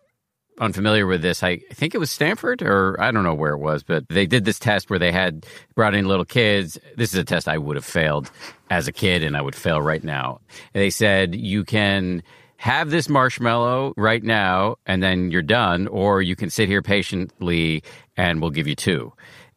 [0.59, 3.83] unfamiliar with this, I think it was Stanford or I don't know where it was,
[3.83, 6.79] but they did this test where they had brought in little kids.
[6.97, 8.31] This is a test I would have failed
[8.71, 10.41] as a kid and I would fail right now.
[10.75, 12.23] And they said you can
[12.59, 17.83] have this marshmallow right now and then you're done, or you can sit here patiently
[18.17, 19.13] and we'll give you two.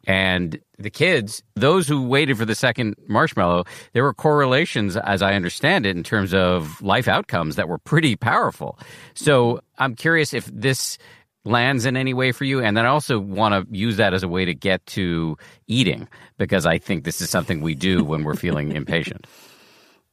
[0.07, 5.33] And the kids, those who waited for the second marshmallow, there were correlations, as I
[5.33, 8.79] understand it, in terms of life outcomes that were pretty powerful.
[9.13, 10.97] So I'm curious if this
[11.45, 12.61] lands in any way for you.
[12.61, 16.07] And then I also want to use that as a way to get to eating
[16.37, 19.27] because I think this is something we do when we're feeling impatient.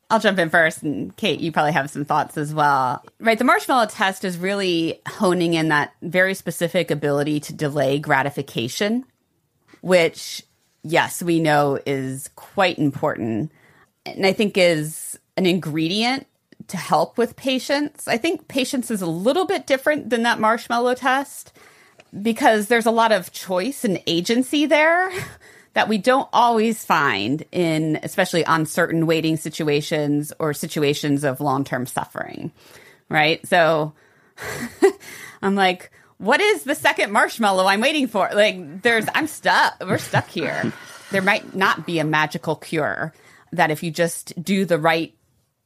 [0.09, 3.05] I'll jump in first, and Kate, you probably have some thoughts as well.
[3.19, 9.05] Right, the marshmallow test is really honing in that very specific ability to delay gratification,
[9.87, 10.43] which,
[10.83, 13.53] yes, we know is quite important,
[14.05, 16.27] and I think is an ingredient
[16.67, 18.09] to help with patience.
[18.09, 21.53] I think patience is a little bit different than that marshmallow test
[22.21, 25.09] because there's a lot of choice and agency there.
[25.75, 32.51] that we don't always find in especially uncertain waiting situations or situations of long-term suffering
[33.11, 33.93] right so
[35.43, 38.29] i'm like what is the second marshmallow i'm waiting for?
[38.33, 39.75] Like there's i'm stuck.
[39.81, 40.73] We're stuck here.
[41.13, 43.15] There might not be a magical cure
[43.53, 45.15] that if you just do the right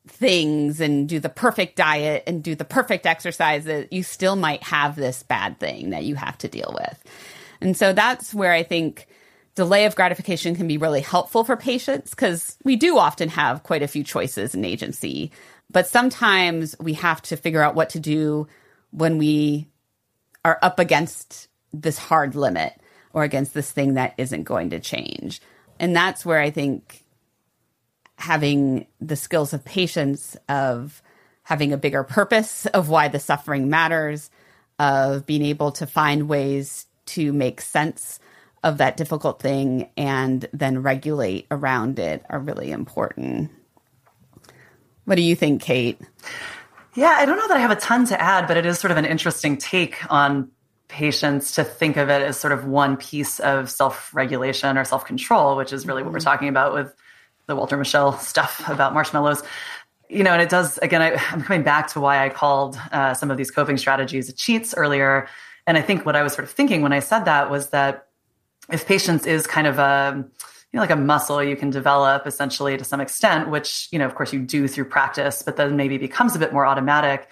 [0.06, 4.96] things and do the perfect diet and do the perfect exercises you still might have
[4.96, 7.04] this bad thing that you have to deal with.
[7.62, 9.06] And so that's where i think
[9.54, 13.82] delay of gratification can be really helpful for patience because we do often have quite
[13.82, 15.32] a few choices in agency.
[15.70, 18.46] But sometimes we have to figure out what to do
[18.90, 19.68] when we
[20.44, 22.74] are up against this hard limit
[23.12, 25.40] or against this thing that isn't going to change.
[25.78, 27.04] And that's where I think
[28.16, 31.02] having the skills of patience, of
[31.42, 34.30] having a bigger purpose of why the suffering matters,
[34.78, 38.20] of being able to find ways to make sense
[38.62, 43.50] of that difficult thing and then regulate around it are really important.
[45.06, 45.98] What do you think, Kate?
[46.94, 48.90] Yeah, I don't know that I have a ton to add, but it is sort
[48.90, 50.50] of an interesting take on
[50.88, 55.04] patience to think of it as sort of one piece of self regulation or self
[55.04, 56.24] control, which is really what we're mm-hmm.
[56.24, 56.94] talking about with
[57.46, 59.42] the Walter Mischel stuff about marshmallows.
[60.08, 63.14] You know, and it does, again, I, am coming back to why I called uh,
[63.14, 65.28] some of these coping strategies cheats earlier.
[65.68, 68.08] And I think what I was sort of thinking when I said that was that
[68.72, 70.24] if patience is kind of a
[70.72, 74.06] you know, like a muscle you can develop essentially to some extent, which, you know,
[74.06, 77.28] of course you do through practice, but then maybe becomes a bit more automatic,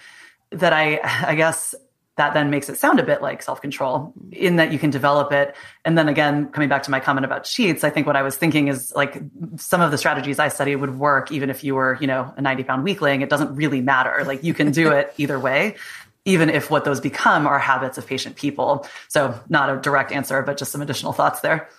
[0.51, 1.75] that I, I guess
[2.17, 5.55] that then makes it sound a bit like self-control in that you can develop it.
[5.85, 8.37] And then again, coming back to my comment about cheats, I think what I was
[8.37, 9.23] thinking is like
[9.57, 12.43] some of the strategies I studied would work even if you were, you know, a
[12.43, 13.21] 90 pound weakling.
[13.21, 14.25] It doesn't really matter.
[14.27, 15.77] Like you can do it either way
[16.25, 18.87] even if what those become are habits of patient people.
[19.09, 21.71] So, not a direct answer, but just some additional thoughts there.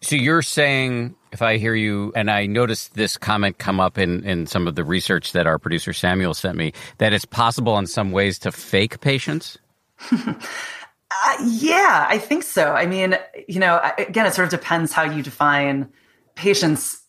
[0.00, 4.24] So you're saying, if I hear you, and I noticed this comment come up in,
[4.24, 7.86] in some of the research that our producer Samuel sent me, that it's possible in
[7.86, 9.58] some ways to fake patience?
[10.12, 10.34] uh,
[11.44, 12.72] yeah, I think so.
[12.72, 13.16] I mean,
[13.48, 15.88] you know, again, it sort of depends how you define
[16.34, 17.01] patience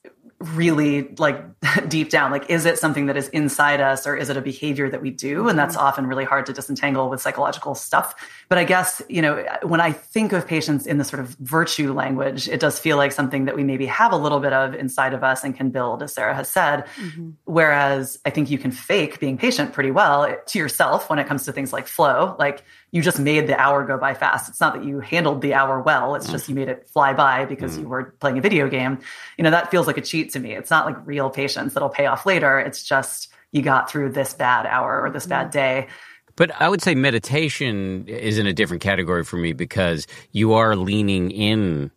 [0.44, 1.42] really like
[1.88, 4.90] deep down like is it something that is inside us or is it a behavior
[4.90, 5.86] that we do and that's mm-hmm.
[5.86, 8.14] often really hard to disentangle with psychological stuff
[8.50, 11.94] but i guess you know when i think of patience in the sort of virtue
[11.94, 15.14] language it does feel like something that we maybe have a little bit of inside
[15.14, 17.32] of us and can build as sarah has said mm-hmm.
[17.46, 21.46] whereas i think you can fake being patient pretty well to yourself when it comes
[21.46, 22.64] to things like flow like
[22.94, 24.48] you just made the hour go by fast.
[24.48, 26.14] It's not that you handled the hour well.
[26.14, 27.82] It's just you made it fly by because mm.
[27.82, 29.00] you were playing a video game.
[29.36, 30.54] You know, that feels like a cheat to me.
[30.54, 32.60] It's not like real patience that'll pay off later.
[32.60, 35.88] It's just you got through this bad hour or this bad day.
[36.36, 40.76] But I would say meditation is in a different category for me because you are
[40.76, 41.90] leaning in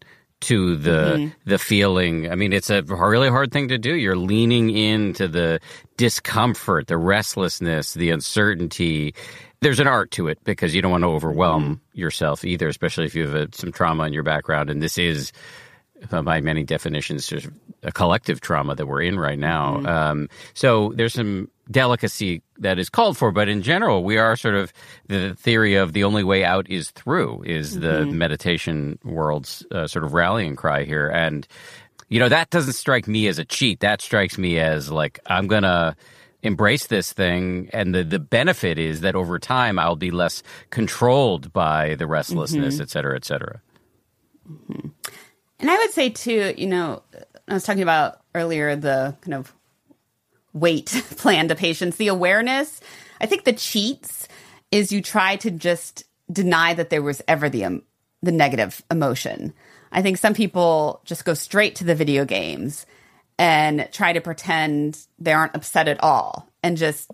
[0.42, 1.50] to the mm-hmm.
[1.50, 2.30] the feeling.
[2.30, 3.94] I mean, it's a really hard thing to do.
[3.94, 5.60] You're leaning into the
[5.96, 9.14] discomfort, the restlessness, the uncertainty,
[9.60, 11.98] there's an art to it because you don't want to overwhelm mm-hmm.
[11.98, 14.70] yourself either, especially if you have a, some trauma in your background.
[14.70, 15.32] And this is,
[16.10, 17.48] uh, by many definitions, just
[17.82, 19.76] a collective trauma that we're in right now.
[19.76, 19.86] Mm-hmm.
[19.86, 24.54] Um, so there's some delicacy that is called for, but in general, we are sort
[24.54, 24.72] of
[25.08, 27.80] the theory of the only way out is through is mm-hmm.
[27.80, 31.46] the meditation world's uh, sort of rallying cry here, and
[32.08, 33.80] you know that doesn't strike me as a cheat.
[33.80, 35.96] That strikes me as like I'm gonna
[36.46, 41.52] embrace this thing and the, the benefit is that over time i'll be less controlled
[41.52, 42.82] by the restlessness mm-hmm.
[42.82, 43.60] et cetera et cetera
[44.48, 44.88] mm-hmm.
[45.60, 47.02] and i would say too you know
[47.48, 49.52] i was talking about earlier the kind of
[50.52, 50.86] WAIT
[51.16, 52.80] plan to patience the awareness
[53.20, 54.28] i think the cheats
[54.70, 57.82] is you try to just deny that there was ever the um,
[58.22, 59.52] the negative emotion
[59.92, 62.86] i think some people just go straight to the video games
[63.38, 67.10] and try to pretend they aren't upset at all and just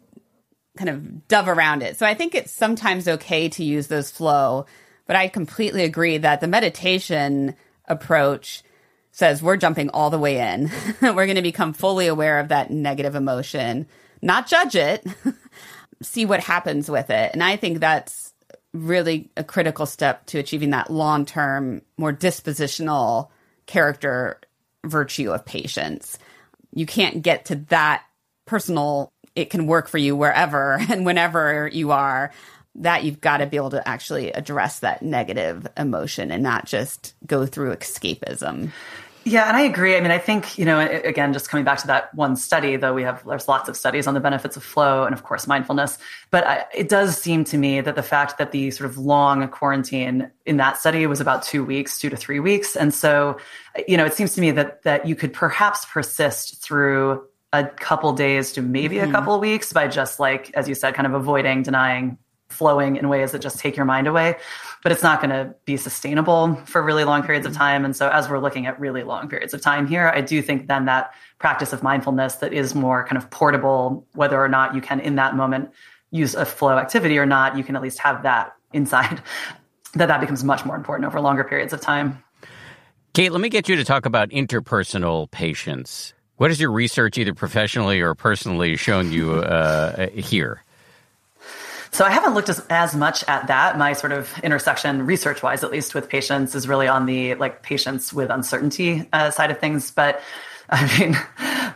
[0.77, 1.99] kind of dove around it.
[1.99, 4.66] So I think it's sometimes okay to use those flow,
[5.07, 7.55] but I completely agree that the meditation
[7.87, 8.62] approach
[9.11, 10.70] says we're jumping all the way in.
[11.03, 13.87] we're going to become fully aware of that negative emotion,
[14.23, 15.05] not judge it,
[16.03, 17.31] see what happens with it.
[17.33, 18.33] And I think that's
[18.73, 23.29] really a critical step to achieving that long term, more dispositional
[23.66, 24.41] character
[24.85, 26.18] virtue of patience.
[26.74, 28.03] You can't get to that
[28.47, 32.33] personal, it can work for you wherever and whenever you are.
[32.76, 37.14] That you've got to be able to actually address that negative emotion and not just
[37.26, 38.70] go through escapism.
[39.25, 39.97] Yeah, and I agree.
[39.97, 42.93] I mean, I think, you know, again, just coming back to that one study, though
[42.93, 45.99] we have, there's lots of studies on the benefits of flow and, of course, mindfulness.
[46.31, 49.47] But I, it does seem to me that the fact that the sort of long
[49.49, 52.75] quarantine in that study was about two weeks, two to three weeks.
[52.75, 53.39] And so,
[53.87, 58.12] you know, it seems to me that, that you could perhaps persist through a couple
[58.14, 59.11] days to maybe mm-hmm.
[59.11, 62.18] a couple of weeks by just like, as you said, kind of avoiding, denying,
[62.53, 64.36] flowing in ways that just take your mind away
[64.82, 67.84] but it's not going to be sustainable for really long periods of time.
[67.84, 70.66] And so, as we're looking at really long periods of time here, I do think
[70.66, 74.80] then that practice of mindfulness that is more kind of portable, whether or not you
[74.80, 75.70] can in that moment
[76.11, 79.22] use a flow activity or not, you can at least have that inside.
[79.94, 82.22] that that becomes much more important over longer periods of time.
[83.14, 86.14] Kate, let me get you to talk about interpersonal patience.
[86.36, 90.62] What has your research, either professionally or personally, shown you uh, here?
[91.93, 93.76] So I haven't looked as, as much at that.
[93.76, 97.62] My sort of intersection, research wise, at least with patience, is really on the like
[97.62, 99.90] patience with uncertainty uh, side of things.
[99.90, 100.22] But
[100.70, 101.18] I mean,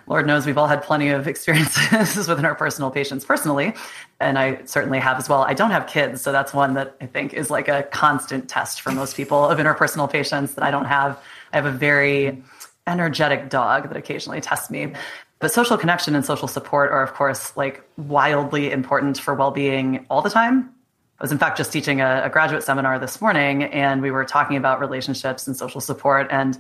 [0.07, 3.75] Lord knows we've all had plenty of experiences with interpersonal patience personally,
[4.19, 5.43] and I certainly have as well.
[5.43, 8.81] I don't have kids, so that's one that I think is like a constant test
[8.81, 11.23] for most people of interpersonal patience that I don't have.
[11.53, 12.43] I have a very
[12.87, 14.95] energetic dog that occasionally tests me.
[15.39, 20.07] But social connection and social support are, of course, like wildly important for well being
[20.09, 20.72] all the time.
[21.18, 24.24] I was, in fact, just teaching a, a, graduate seminar this morning, and we were
[24.24, 26.59] talking about relationships and social support and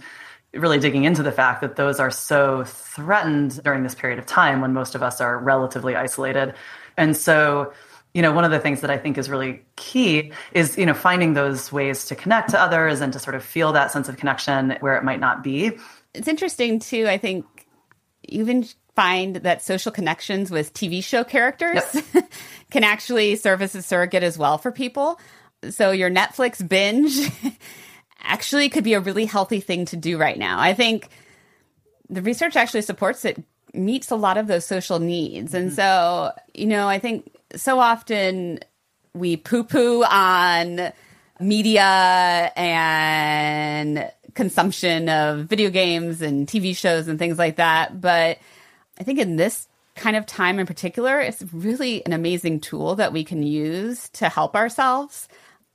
[0.54, 4.60] really digging into the fact that those are so threatened during this period of time
[4.60, 6.54] when most of us are relatively isolated.
[6.96, 7.72] And so,
[8.14, 10.94] you know, one of the things that I think is really key is, you know,
[10.94, 14.16] finding those ways to connect to others and to sort of feel that sense of
[14.16, 15.72] connection where it might not be.
[16.14, 17.44] It's interesting, too, I think,
[18.28, 21.82] even find that social connections with TV show characters
[22.14, 22.30] yep.
[22.70, 25.20] can actually serve as a surrogate as well for people.
[25.70, 27.30] So your Netflix binge
[28.22, 30.58] actually could be a really healthy thing to do right now.
[30.58, 31.10] I think
[32.08, 33.42] the research actually supports it
[33.74, 35.54] meets a lot of those social needs.
[35.54, 35.76] And mm-hmm.
[35.76, 38.60] so, you know, I think so often
[39.14, 40.92] we poo poo on
[41.40, 48.00] media and consumption of video games and TV shows and things like that.
[48.00, 48.38] But
[49.00, 49.66] I think in this
[49.96, 54.28] kind of time in particular, it's really an amazing tool that we can use to
[54.28, 55.26] help ourselves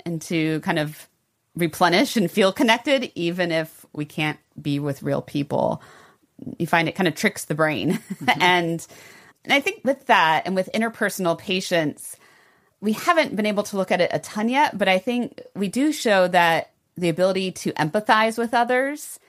[0.06, 1.10] and to kind of
[1.56, 5.82] replenish and feel connected, even if we can't be with real people.
[6.58, 8.00] You find it kind of tricks the brain.
[8.22, 8.42] Mm-hmm.
[8.42, 8.88] and,
[9.44, 12.16] and I think with that and with interpersonal patience,
[12.80, 15.68] we haven't been able to look at it a ton yet, but I think we
[15.68, 19.20] do show that the ability to empathize with others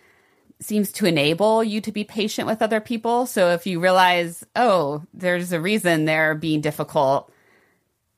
[0.61, 3.27] seems to enable you to be patient with other people.
[3.27, 7.33] So if you realize, oh, there's a reason they're being difficult,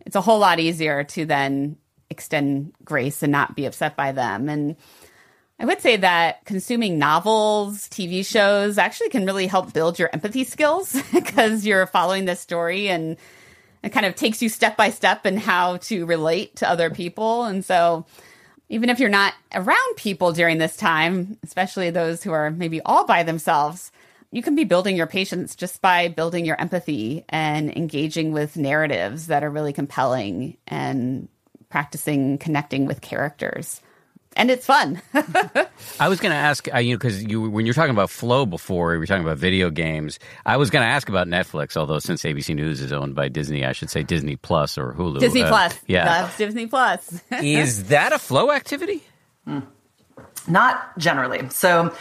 [0.05, 1.77] it's a whole lot easier to then
[2.11, 4.49] extend grace and not be upset by them.
[4.49, 4.77] And
[5.59, 10.45] I would say that consuming novels, TV shows actually can really help build your empathy
[10.45, 13.17] skills because you're following this story and
[13.83, 17.45] it kind of takes you step by step in how to relate to other people.
[17.45, 18.07] And so
[18.75, 23.07] even if you're not around people during this time, especially those who are maybe all
[23.07, 23.93] by themselves,
[24.33, 29.29] you can be building your patience just by building your empathy and engaging with narratives
[29.29, 31.29] that are really compelling and
[31.69, 33.81] practicing connecting with characters
[34.37, 35.01] and it's fun.
[36.01, 38.95] I was going to ask uh, you because you when you're talking about flow before,
[38.95, 40.19] you were talking about video games.
[40.45, 43.65] I was going to ask about Netflix, although since ABC News is owned by Disney,
[43.65, 45.21] I should say Disney Plus or Hulu.
[45.21, 47.23] Disney uh, Plus, yeah, That's Disney Plus.
[47.31, 49.03] is that a flow activity?
[49.47, 49.67] Mm.
[50.47, 51.49] Not generally.
[51.49, 51.95] So,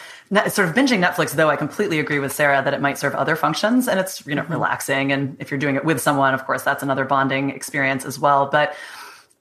[0.49, 3.35] sort of binging Netflix, though, I completely agree with Sarah that it might serve other
[3.35, 4.51] functions, and it's you know mm-hmm.
[4.51, 5.11] relaxing.
[5.11, 8.47] And if you're doing it with someone, of course, that's another bonding experience as well.
[8.47, 8.75] But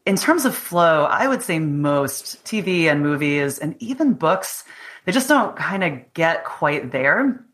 [0.05, 4.65] in terms of flow, I would say most TV and movies and even books,
[5.05, 7.45] they just don't kind of get quite there.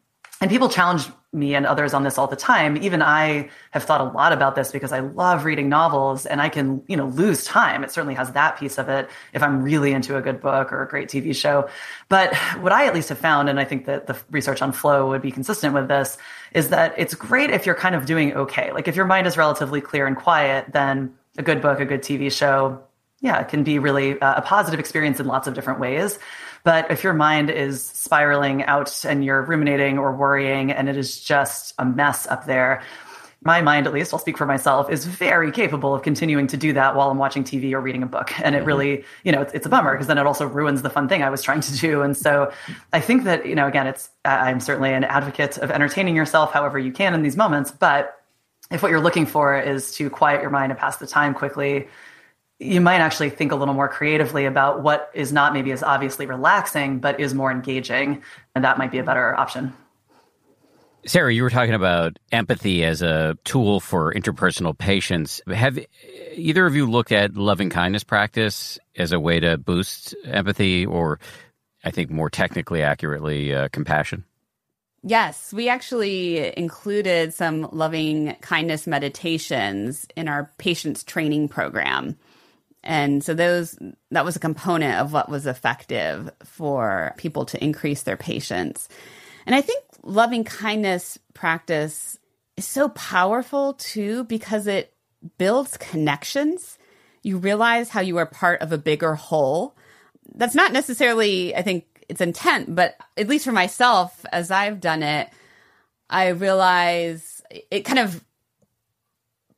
[0.40, 2.76] And people challenge me and others on this all the time.
[2.78, 6.48] Even I have thought a lot about this because I love reading novels and I
[6.48, 7.84] can, you know, lose time.
[7.84, 10.82] It certainly has that piece of it if I'm really into a good book or
[10.82, 11.68] a great TV show.
[12.08, 15.08] But what I at least have found, and I think that the research on flow
[15.08, 16.16] would be consistent with this,
[16.54, 18.72] is that it's great if you're kind of doing okay.
[18.72, 22.02] Like if your mind is relatively clear and quiet, then a good book, a good
[22.02, 22.82] TV show,
[23.20, 26.18] yeah, it can be really uh, a positive experience in lots of different ways.
[26.64, 31.20] But if your mind is spiraling out and you're ruminating or worrying and it is
[31.20, 32.82] just a mess up there,
[33.42, 36.72] my mind, at least, I'll speak for myself, is very capable of continuing to do
[36.72, 38.32] that while I'm watching TV or reading a book.
[38.40, 38.66] And it mm-hmm.
[38.66, 41.22] really, you know, it's, it's a bummer because then it also ruins the fun thing
[41.22, 42.02] I was trying to do.
[42.02, 42.52] And so
[42.92, 46.80] I think that, you know, again, it's, I'm certainly an advocate of entertaining yourself however
[46.80, 48.17] you can in these moments, but
[48.70, 51.88] if what you're looking for is to quiet your mind and pass the time quickly,
[52.58, 56.26] you might actually think a little more creatively about what is not maybe as obviously
[56.26, 58.22] relaxing, but is more engaging.
[58.54, 59.72] And that might be a better option.
[61.06, 65.40] Sarah, you were talking about empathy as a tool for interpersonal patience.
[65.46, 65.78] Have
[66.34, 71.20] either of you looked at loving kindness practice as a way to boost empathy or,
[71.84, 74.24] I think more technically accurately, uh, compassion?
[75.02, 82.18] Yes, we actually included some loving kindness meditations in our patience training program.
[82.82, 83.78] And so those
[84.10, 88.88] that was a component of what was effective for people to increase their patience.
[89.46, 92.18] And I think loving kindness practice
[92.56, 94.92] is so powerful too because it
[95.38, 96.78] builds connections.
[97.22, 99.76] You realize how you are part of a bigger whole.
[100.34, 105.02] That's not necessarily, I think, its intent, but at least for myself, as I've done
[105.02, 105.28] it,
[106.08, 108.24] I realize it kind of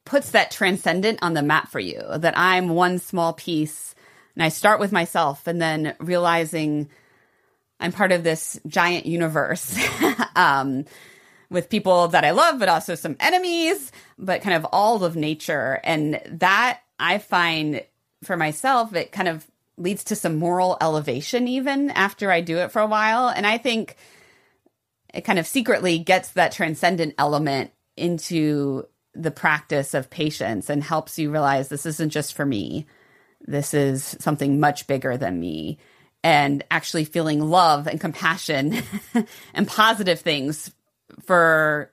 [0.05, 3.95] puts that transcendent on the map for you that I'm one small piece
[4.35, 6.89] and I start with myself and then realizing
[7.79, 9.79] I'm part of this giant universe
[10.37, 10.85] um,
[11.49, 15.81] with people that I love, but also some enemies, but kind of all of nature.
[15.83, 17.83] And that I find
[18.23, 19.47] for myself, it kind of
[19.81, 23.29] leads to some moral elevation even after I do it for a while.
[23.29, 23.97] And I think
[25.13, 31.19] it kind of secretly gets that transcendent element into the practice of patience and helps
[31.19, 32.87] you realize this isn't just for me.
[33.41, 35.79] This is something much bigger than me.
[36.23, 38.83] And actually feeling love and compassion
[39.55, 40.71] and positive things
[41.25, 41.91] for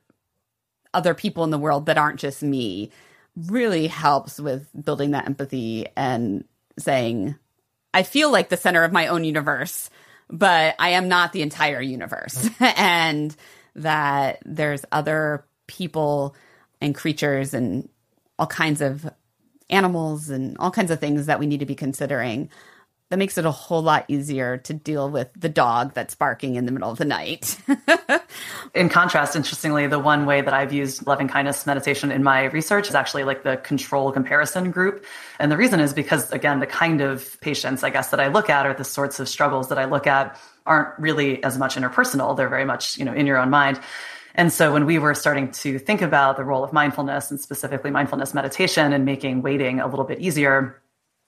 [0.94, 2.92] other people in the world that aren't just me
[3.36, 6.44] really helps with building that empathy and
[6.78, 7.36] saying,
[7.98, 9.90] I feel like the center of my own universe,
[10.30, 12.36] but I am not the entire universe.
[12.36, 12.64] Mm-hmm.
[12.80, 13.36] and
[13.78, 16.36] that there's other people
[16.80, 17.90] and creatures and
[18.38, 19.10] all kinds of
[19.72, 22.52] animals and all kinds of things that we need to be considering.
[23.10, 26.66] That makes it a whole lot easier to deal with the dog that's barking in
[26.66, 27.58] the middle of the night.
[28.76, 32.90] in contrast, interestingly, the one way that I've used loving kindness meditation in my research
[32.90, 35.06] is actually like the control comparison group.
[35.40, 38.50] And the reason is because, again, the kind of patience, I guess, that I look
[38.50, 42.36] at or the sorts of struggles that I look at aren't really as much interpersonal.
[42.36, 43.80] They're very much, you know, in your own mind.
[44.36, 47.90] And so when we were starting to think about the role of mindfulness and specifically
[47.90, 50.82] mindfulness meditation and making waiting a little bit easier,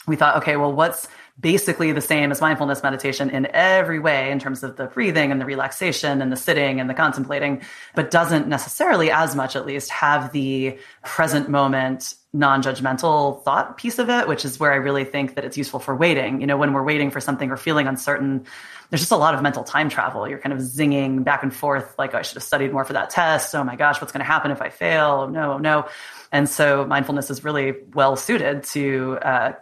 [0.08, 1.08] we thought, okay, well, what's
[1.40, 5.40] basically the same as mindfulness meditation in every way in terms of the breathing and
[5.40, 7.62] the relaxation and the sitting and the contemplating,
[7.96, 14.10] but doesn't necessarily, as much at least, have the present moment non-judgmental thought piece of
[14.10, 16.42] it, which is where I really think that it's useful for waiting.
[16.42, 18.46] You know, when we're waiting for something or feeling uncertain,
[18.90, 20.28] there's just a lot of mental time travel.
[20.28, 22.94] You're kind of zinging back and forth, like, oh, I should have studied more for
[22.94, 23.56] that test.
[23.56, 25.26] Oh my gosh, what's going to happen if I fail?
[25.28, 25.88] Oh, no, oh, no.
[26.32, 29.54] And so mindfulness is really well suited to uh,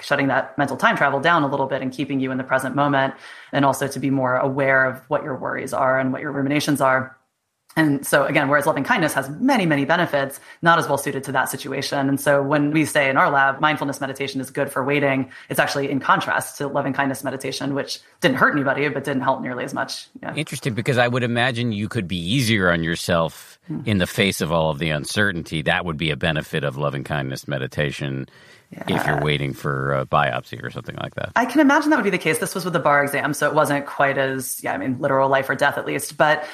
[0.00, 2.74] shutting that mental time travel down a little bit and keeping you in the present
[2.74, 3.14] moment
[3.52, 6.80] and also to be more aware of what your worries are and what your ruminations
[6.80, 7.16] are.
[7.76, 11.32] And so again whereas loving kindness has many many benefits not as well suited to
[11.32, 12.08] that situation.
[12.08, 15.30] And so when we say in our lab mindfulness meditation is good for waiting.
[15.48, 19.42] It's actually in contrast to loving kindness meditation which didn't hurt anybody but didn't help
[19.42, 20.08] nearly as much.
[20.22, 20.34] Yeah.
[20.34, 23.80] interesting because i would imagine you could be easier on yourself hmm.
[23.84, 25.62] in the face of all of the uncertainty.
[25.62, 28.28] That would be a benefit of loving kindness meditation
[28.70, 28.84] yeah.
[28.88, 31.32] if you're waiting for a biopsy or something like that.
[31.36, 32.38] I can imagine that would be the case.
[32.38, 35.28] This was with the bar exam, so it wasn't quite as, yeah, I mean, literal
[35.28, 36.16] life or death at least.
[36.16, 36.46] But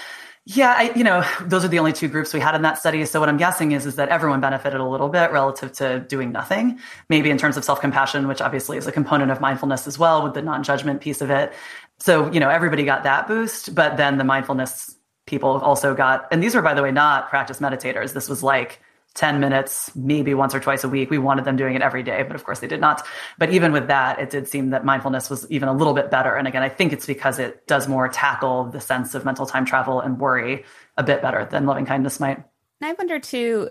[0.47, 3.05] yeah, I, you know, those are the only two groups we had in that study.
[3.07, 6.33] So what I'm guessing is, is that everyone benefited a little bit relative to doing
[6.33, 6.79] nothing.
[7.09, 10.35] Maybe in terms of self-compassion, which obviously is a component of mindfulness as well, with
[10.35, 11.53] the non-judgment piece of it.
[11.99, 14.95] So you know, everybody got that boost, but then the mindfulness
[15.27, 18.13] people also got, and these were, by the way, not practice meditators.
[18.13, 18.81] This was like
[19.15, 21.09] 10 minutes, maybe once or twice a week.
[21.09, 23.07] We wanted them doing it every day, but of course they did not.
[23.39, 26.35] But even with that, it did seem that mindfulness was even a little bit better.
[26.35, 29.65] And again, I think it's because it does more tackle the sense of mental time
[29.65, 30.65] travel and worry
[30.97, 32.39] a bit better than loving kindness might.
[32.81, 33.71] And I wonder too,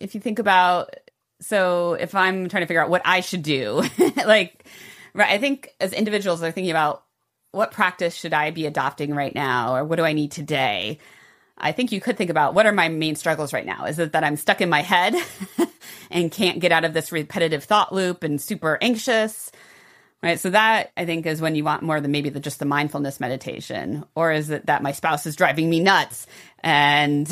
[0.00, 0.94] if you think about,
[1.40, 3.84] so if I'm trying to figure out what I should do,
[4.16, 4.66] like,
[5.14, 7.04] right, I think as individuals are thinking about
[7.52, 10.98] what practice should I be adopting right now, or what do I need today?
[11.58, 13.86] I think you could think about what are my main struggles right now?
[13.86, 15.14] Is it that I'm stuck in my head
[16.10, 19.50] and can't get out of this repetitive thought loop and super anxious?
[20.22, 20.40] Right.
[20.40, 23.20] So that I think is when you want more than maybe the, just the mindfulness
[23.20, 24.04] meditation.
[24.14, 26.26] Or is it that my spouse is driving me nuts
[26.60, 27.28] and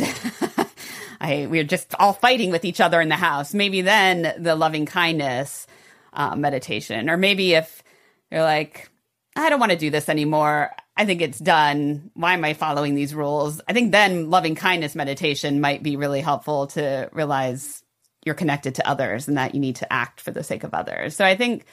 [1.20, 3.54] I, we're just all fighting with each other in the house?
[3.54, 5.66] Maybe then the loving kindness
[6.12, 7.10] uh, meditation.
[7.10, 7.82] Or maybe if
[8.30, 8.90] you're like,
[9.34, 10.70] I don't want to do this anymore.
[10.96, 12.10] I think it's done.
[12.14, 13.60] Why am I following these rules?
[13.66, 17.82] I think then loving kindness meditation might be really helpful to realize
[18.24, 21.16] you're connected to others and that you need to act for the sake of others.
[21.16, 21.66] So I think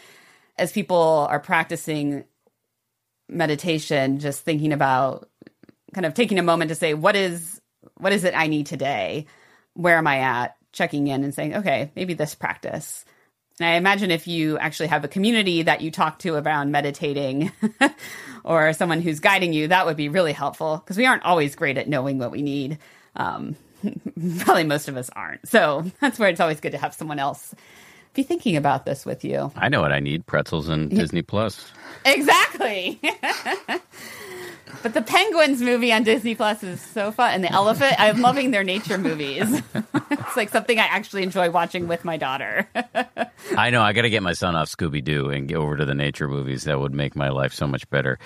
[0.58, 2.26] as people are practicing
[3.30, 5.30] meditation, just thinking about
[5.94, 7.62] kind of taking a moment to say, what is
[7.98, 9.28] what is it I need today?
[9.74, 10.56] Where am I at?
[10.72, 13.06] Checking in and saying, okay, maybe this practice.
[13.60, 17.52] And I imagine if you actually have a community that you talk to around meditating
[18.44, 21.78] or someone who's guiding you, that would be really helpful because we aren't always great
[21.78, 22.78] at knowing what we need.
[23.16, 23.56] Um,
[24.40, 25.48] probably most of us aren't.
[25.48, 27.54] So that's where it's always good to have someone else
[28.14, 29.52] be thinking about this with you.
[29.56, 31.72] I know what I need pretzels and Disney Plus.
[32.06, 33.00] Exactly.
[34.84, 37.96] But the Penguins movie on Disney Plus is so fun, and the elephant.
[38.00, 39.62] I'm loving their nature movies.
[40.12, 42.68] it's like something I actually enjoy watching with my daughter.
[43.58, 43.82] I know.
[43.82, 46.28] I got to get my son off Scooby Doo and get over to the nature
[46.28, 46.64] movies.
[46.64, 48.18] That would make my life so much better.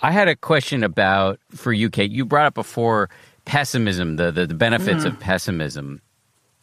[0.00, 2.10] I had a question about for you, Kate.
[2.10, 3.10] You brought up before
[3.44, 5.14] pessimism, the the, the benefits mm-hmm.
[5.14, 6.00] of pessimism.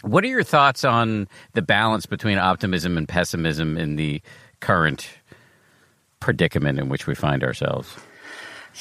[0.02, 4.22] What are your thoughts on the balance between optimism and pessimism in the
[4.60, 5.10] current
[6.20, 7.96] predicament in which we find ourselves?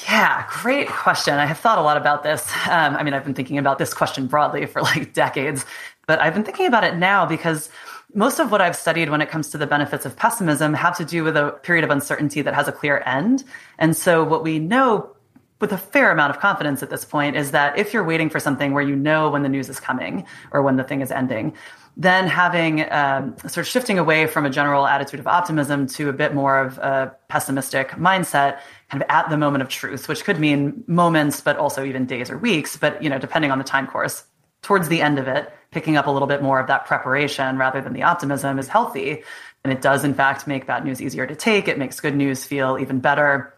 [0.03, 1.35] Yeah, great question.
[1.35, 2.45] I have thought a lot about this.
[2.67, 5.65] Um, I mean, I've been thinking about this question broadly for like decades,
[6.05, 7.69] but I've been thinking about it now because
[8.13, 11.05] most of what I've studied when it comes to the benefits of pessimism have to
[11.05, 13.43] do with a period of uncertainty that has a clear end.
[13.77, 15.15] And so what we know
[15.61, 18.39] with a fair amount of confidence at this point is that if you're waiting for
[18.39, 21.53] something where you know when the news is coming or when the thing is ending,
[21.97, 26.13] then having um, sort of shifting away from a general attitude of optimism to a
[26.13, 28.59] bit more of a pessimistic mindset
[28.89, 32.29] kind of at the moment of truth which could mean moments but also even days
[32.29, 34.23] or weeks but you know depending on the time course
[34.61, 37.81] towards the end of it picking up a little bit more of that preparation rather
[37.81, 39.23] than the optimism is healthy
[39.63, 42.45] and it does in fact make bad news easier to take it makes good news
[42.45, 43.55] feel even better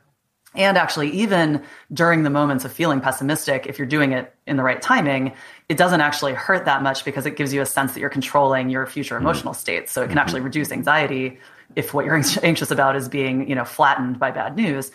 [0.56, 1.64] and actually, even
[1.94, 5.34] during the moments of feeling pessimistic, if you're doing it in the right timing,
[5.70, 8.70] it doesn't actually hurt that much because it gives you a sense that you're controlling
[8.70, 9.26] your future mm-hmm.
[9.26, 9.92] emotional states.
[9.92, 10.46] So it can actually mm-hmm.
[10.46, 11.40] reduce anxiety
[11.76, 14.92] if what you're anxious about is being, you know, flattened by bad news.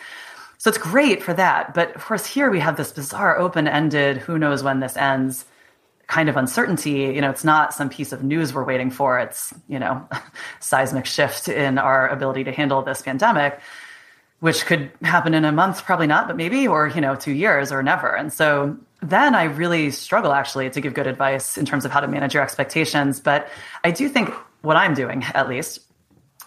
[0.58, 1.74] So it's great for that.
[1.74, 5.44] But of course, here we have this bizarre open ended, who knows when this ends
[6.06, 7.12] kind of uncertainty.
[7.14, 9.18] You know, it's not some piece of news we're waiting for.
[9.18, 10.06] It's, you know,
[10.60, 13.58] seismic shift in our ability to handle this pandemic,
[14.40, 17.72] which could happen in a month, probably not, but maybe, or, you know, two years
[17.72, 18.14] or never.
[18.14, 22.00] And so then I really struggle actually to give good advice in terms of how
[22.00, 23.18] to manage your expectations.
[23.18, 23.48] But
[23.82, 25.80] I do think what I'm doing, at least,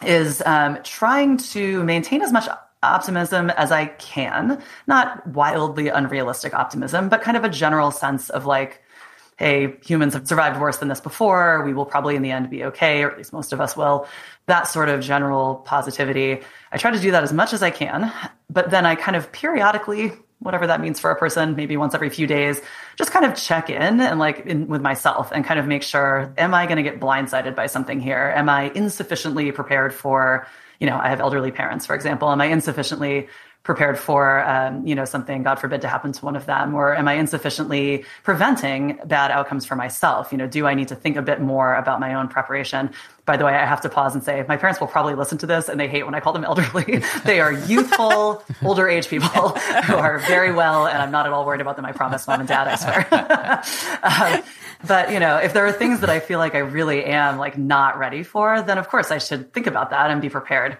[0.01, 2.47] is um, trying to maintain as much
[2.83, 8.45] optimism as I can, not wildly unrealistic optimism, but kind of a general sense of
[8.45, 8.81] like,
[9.37, 11.63] hey, humans have survived worse than this before.
[11.65, 14.07] We will probably in the end be okay, or at least most of us will.
[14.45, 16.41] That sort of general positivity.
[16.71, 18.11] I try to do that as much as I can,
[18.49, 20.13] but then I kind of periodically,
[20.45, 22.61] whatever that means for a person, maybe once every few days,
[22.95, 26.31] just kind of check in and like in, with myself and kind of make sure,
[26.37, 28.31] am I going to get blindsided by something here?
[28.35, 30.47] Am I insufficiently prepared for
[30.79, 32.29] you know, I have elderly parents, for example.
[32.29, 33.29] Am I insufficiently
[33.65, 36.75] prepared for, um, you know, something, God forbid, to happen to one of them?
[36.75, 40.31] Or am I insufficiently preventing bad outcomes for myself?
[40.31, 42.91] You know, do I need to think a bit more about my own preparation?
[43.25, 45.47] By the way, I have to pause and say my parents will probably listen to
[45.47, 47.01] this and they hate when I call them elderly.
[47.25, 51.43] they are youthful, older age people who are very well, and I'm not at all
[51.43, 51.85] worried about them.
[51.85, 53.07] I promise, mom and dad, I swear.
[54.03, 54.43] um,
[54.87, 57.57] but you know, if there are things that I feel like I really am like
[57.57, 60.77] not ready for, then of course I should think about that and be prepared.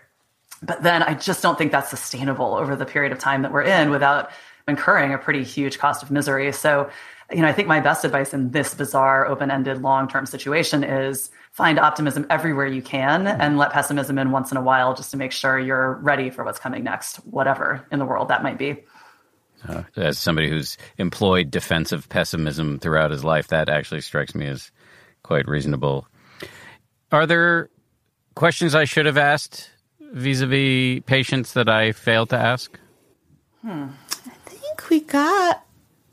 [0.62, 3.64] But then I just don't think that's sustainable over the period of time that we're
[3.64, 4.30] in without
[4.68, 6.52] incurring a pretty huge cost of misery.
[6.52, 6.90] So,
[7.32, 10.84] you know, I think my best advice in this bizarre, open ended, long term situation
[10.84, 15.12] is find optimism everywhere you can and let pessimism in once in a while just
[15.12, 18.58] to make sure you're ready for what's coming next, whatever in the world that might
[18.58, 18.84] be.
[19.68, 24.72] Uh, as somebody who's employed defensive pessimism throughout his life, that actually strikes me as
[25.24, 26.08] quite reasonable.
[27.12, 27.70] Are there
[28.36, 29.70] questions I should have asked
[30.16, 32.80] vis-a-vis patience that I failed to ask?
[33.62, 33.88] Hmm.
[34.26, 35.64] I think we got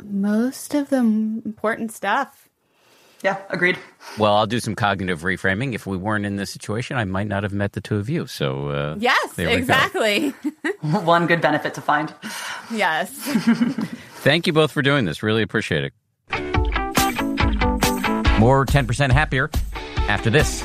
[0.04, 2.48] most of the important stuff.
[3.22, 3.78] Yeah, agreed.
[4.18, 5.74] Well, I'll do some cognitive reframing.
[5.74, 8.26] If we weren't in this situation, I might not have met the two of you.
[8.26, 10.30] So, uh, yes, exactly.
[10.80, 12.12] One good benefit to find.
[12.72, 13.10] Yes.
[14.22, 15.22] Thank you both for doing this.
[15.22, 15.92] Really appreciate it.
[18.40, 19.50] More 10% happier
[20.08, 20.64] after this.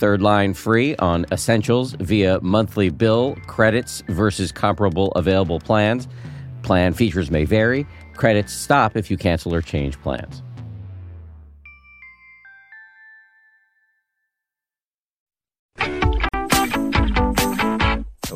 [0.00, 6.08] Third line free on essentials via monthly bill credits versus comparable available plans.
[6.62, 7.86] Plan features may vary.
[8.14, 10.42] Credits stop if you cancel or change plans.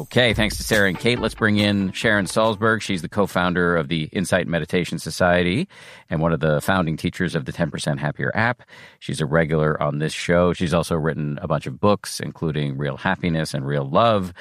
[0.05, 1.19] Okay, thanks to Sarah and Kate.
[1.19, 2.83] Let's bring in Sharon Salzberg.
[2.83, 5.67] She's the co founder of the Insight Meditation Society
[6.11, 8.65] and one of the founding teachers of the 10% Happier app.
[8.99, 10.53] She's a regular on this show.
[10.53, 14.35] She's also written a bunch of books, including Real Happiness and Real Love.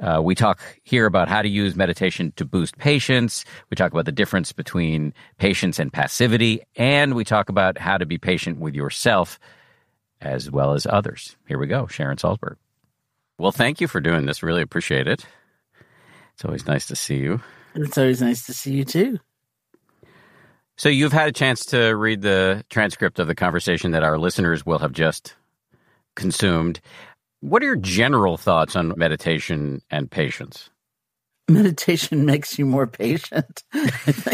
[0.00, 3.44] Uh, we talk here about how to use meditation to boost patience.
[3.70, 6.62] We talk about the difference between patience and passivity.
[6.76, 9.40] And we talk about how to be patient with yourself
[10.20, 11.36] as well as others.
[11.48, 12.54] Here we go, Sharon Salzberg.
[13.42, 14.44] Well, thank you for doing this.
[14.44, 15.26] Really appreciate it.
[16.32, 17.40] It's always nice to see you.
[17.74, 19.18] It's always nice to see you too.
[20.76, 24.64] So, you've had a chance to read the transcript of the conversation that our listeners
[24.64, 25.34] will have just
[26.14, 26.80] consumed.
[27.40, 30.70] What are your general thoughts on meditation and patience?
[31.48, 33.64] Meditation makes you more patient.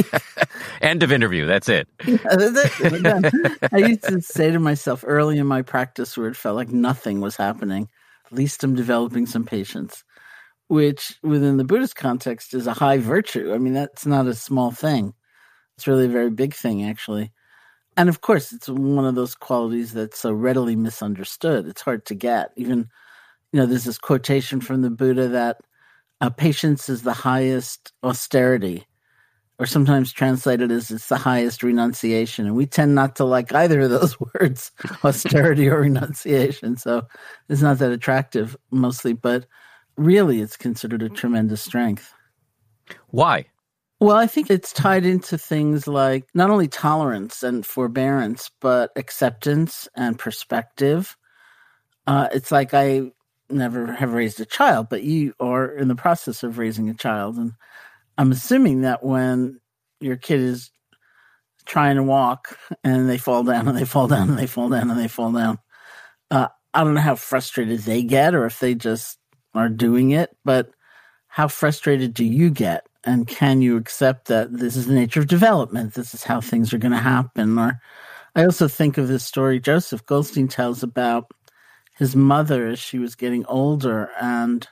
[0.83, 1.47] End of interview.
[1.47, 1.89] That's it.
[2.07, 3.59] Yeah, that's it.
[3.73, 7.23] I used to say to myself early in my practice where it felt like nothing
[7.23, 7.89] was happening,
[8.31, 10.05] at least I'm developing some patience,
[10.69, 13.53] which within the Buddhist context is a high virtue.
[13.55, 15.15] I mean, that's not a small thing.
[15.77, 17.33] It's really a very big thing, actually.
[17.97, 21.67] And of course, it's one of those qualities that's so readily misunderstood.
[21.67, 22.51] It's hard to get.
[22.57, 22.89] Even,
[23.53, 25.57] you know, there's this quotation from the Buddha that
[26.21, 28.87] uh, patience is the highest austerity,
[29.59, 32.47] or sometimes translated as it's the highest renunciation.
[32.47, 34.71] And we tend not to like either of those words,
[35.03, 36.77] austerity or renunciation.
[36.77, 37.07] So
[37.49, 39.47] it's not that attractive mostly, but
[39.97, 42.13] really it's considered a tremendous strength.
[43.09, 43.47] Why?
[44.01, 49.89] Well, I think it's tied into things like not only tolerance and forbearance, but acceptance
[49.97, 51.17] and perspective.
[52.07, 53.11] Uh, it's like I
[53.51, 57.39] never have raised a child, but you are in the process of raising a child.
[57.39, 57.55] And
[58.19, 59.61] I'm assuming that when
[60.01, 60.71] your kid is
[61.65, 64.91] trying to walk and they fall down and they fall down and they fall down
[64.91, 65.59] and they fall down,
[66.31, 69.19] uh, I don't know how frustrated they get or if they just
[69.55, 70.71] are doing it, but
[71.29, 72.89] how frustrated do you get?
[73.09, 75.95] and can you accept that this is the nature of development?
[75.95, 77.59] This is how things are going to happen.
[77.59, 77.81] Or
[78.35, 81.31] I also think of this story Joseph Goldstein tells about
[81.97, 84.69] his mother as she was getting older and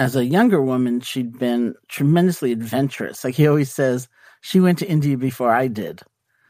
[0.00, 4.08] as a younger woman she'd been tremendously adventurous like he always says
[4.40, 6.00] she went to india before i did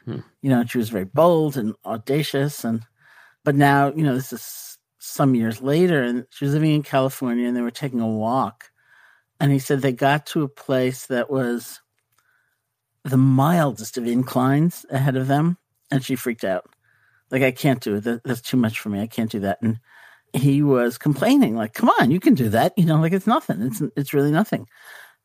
[0.05, 0.19] hmm.
[0.41, 2.83] you know she was very bold and audacious and
[3.43, 7.47] but now you know this is some years later and she was living in california
[7.47, 8.71] and they were taking a walk
[9.41, 11.81] and he said they got to a place that was
[13.03, 15.57] the mildest of inclines ahead of them.
[15.89, 16.69] And she freaked out.
[17.31, 18.23] Like, I can't do it.
[18.23, 19.01] That's too much for me.
[19.01, 19.59] I can't do that.
[19.61, 19.79] And
[20.33, 22.73] he was complaining, like, come on, you can do that.
[22.77, 23.61] You know, like it's nothing.
[23.61, 24.67] It's, it's really nothing.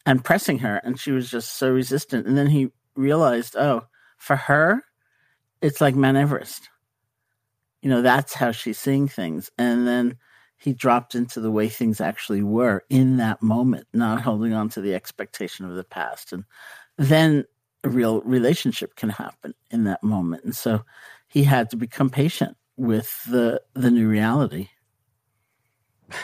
[0.04, 0.76] And pressing her.
[0.84, 2.26] And she was just so resistant.
[2.26, 3.82] And then he realized, oh,
[4.18, 4.82] for her,
[5.60, 6.68] it's like Mount Everest.
[7.82, 9.50] You know, that's how she's seeing things.
[9.58, 10.16] And then
[10.58, 14.80] he dropped into the way things actually were in that moment, not holding on to
[14.80, 16.32] the expectation of the past.
[16.32, 16.44] And
[16.96, 17.44] then
[17.84, 20.44] a real relationship can happen in that moment.
[20.44, 20.82] And so
[21.28, 24.68] he had to become patient with the the new reality.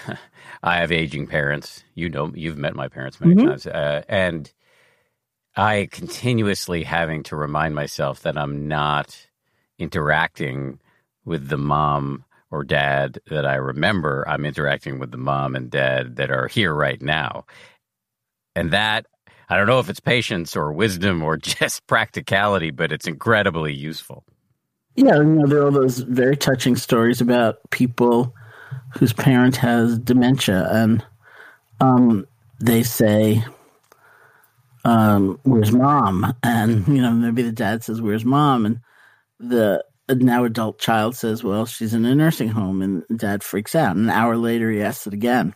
[0.62, 1.84] I have aging parents.
[1.94, 3.48] You know, you've met my parents many mm-hmm.
[3.48, 4.52] times, uh, and
[5.56, 9.26] I continuously having to remind myself that I'm not
[9.78, 10.80] interacting
[11.24, 16.16] with the mom or dad that I remember, I'm interacting with the mom and dad
[16.16, 17.46] that are here right now.
[18.54, 19.06] And that,
[19.48, 24.24] I don't know if it's patience or wisdom or just practicality, but it's incredibly useful.
[24.94, 28.34] Yeah, you know, there are all those very touching stories about people
[28.90, 31.04] whose parent has dementia, and
[31.80, 32.26] um,
[32.60, 33.44] they say,
[34.84, 38.80] um, "Where's mom?" And you know, maybe the dad says, "Where's mom?" And
[39.38, 43.96] the now adult child says, Well, she's in a nursing home, and dad freaks out.
[43.96, 45.54] An hour later, he asks it again.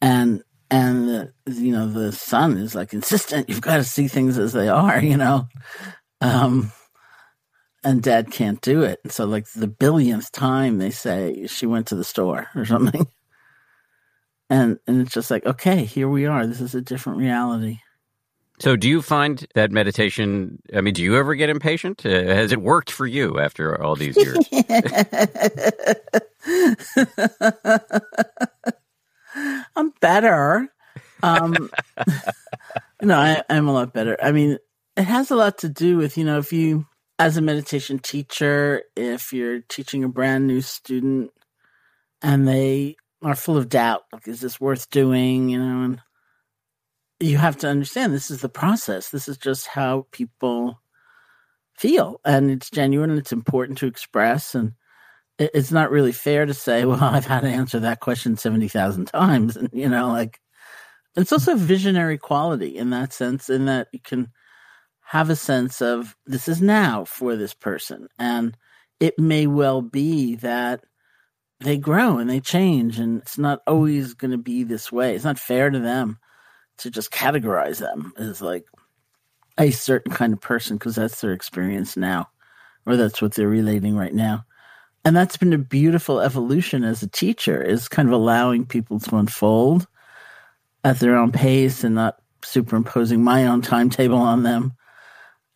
[0.00, 4.38] And and the, you know the son is like insistent you've got to see things
[4.38, 5.48] as they are you know
[6.20, 6.70] um
[7.82, 11.86] and dad can't do it And so like the billionth time they say she went
[11.88, 13.06] to the store or something
[14.50, 17.78] and and it's just like okay here we are this is a different reality
[18.60, 20.60] so, do you find that meditation?
[20.74, 22.04] I mean, do you ever get impatient?
[22.04, 24.36] Uh, has it worked for you after all these years?
[29.74, 30.68] I'm better.
[31.22, 31.70] Um,
[33.02, 34.18] no, I, I'm a lot better.
[34.22, 34.58] I mean,
[34.94, 36.84] it has a lot to do with, you know, if you,
[37.20, 41.30] as a meditation teacher, if you're teaching a brand new student
[42.22, 45.50] and they are full of doubt, like, is this worth doing?
[45.50, 46.00] You know, and
[47.20, 49.10] you have to understand this is the process.
[49.10, 50.80] This is just how people
[51.76, 54.54] feel, and it's genuine and it's important to express.
[54.54, 54.72] And
[55.38, 59.08] it's not really fair to say, "Well, I've had to answer that question seventy thousand
[59.08, 60.40] times," and you know, like
[61.16, 64.28] it's also a visionary quality in that sense, in that you can
[65.10, 68.56] have a sense of this is now for this person, and
[69.00, 70.84] it may well be that
[71.58, 75.16] they grow and they change, and it's not always going to be this way.
[75.16, 76.20] It's not fair to them
[76.76, 78.66] to just categorize them as like
[79.58, 82.28] a certain kind of person because that's their experience now,
[82.86, 84.44] or that's what they're relating right now.
[85.04, 89.16] And that's been a beautiful evolution as a teacher, is kind of allowing people to
[89.16, 89.88] unfold
[90.84, 94.72] at their own pace and not superimposing my own timetable on them.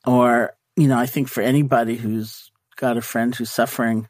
[0.07, 4.09] Or, you know, I think for anybody who's got a friend who's suffering,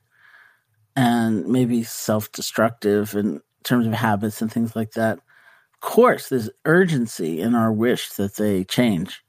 [0.96, 5.18] and maybe self destructive in terms of habits and things like that.
[5.18, 9.22] Of course, there's urgency in our wish that they change,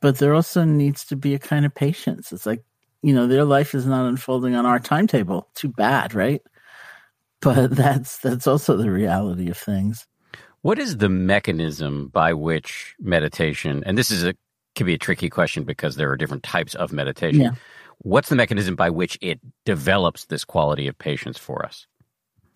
[0.00, 2.32] but there also needs to be a kind of patience.
[2.32, 2.64] It's like,
[3.02, 5.48] you know, their life is not unfolding on our timetable.
[5.54, 6.42] Too bad, right?
[7.40, 10.06] But that's that's also the reality of things.
[10.62, 14.34] What is the mechanism by which meditation, and this is a
[14.74, 17.40] can be a tricky question because there are different types of meditation.
[17.40, 17.50] Yeah.
[17.98, 21.86] What's the mechanism by which it develops this quality of patience for us?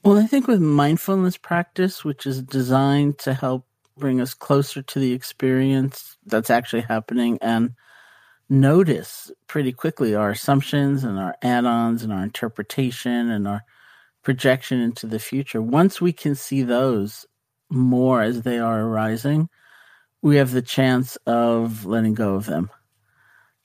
[0.04, 3.66] Well, I think with mindfulness practice, which is designed to help
[3.96, 7.74] bring us closer to the experience that's actually happening and
[8.48, 13.62] notice pretty quickly our assumptions and our add ons and our interpretation and our
[14.22, 15.60] projection into the future.
[15.60, 17.26] Once we can see those
[17.70, 19.48] more as they are arising,
[20.22, 22.70] we have the chance of letting go of them.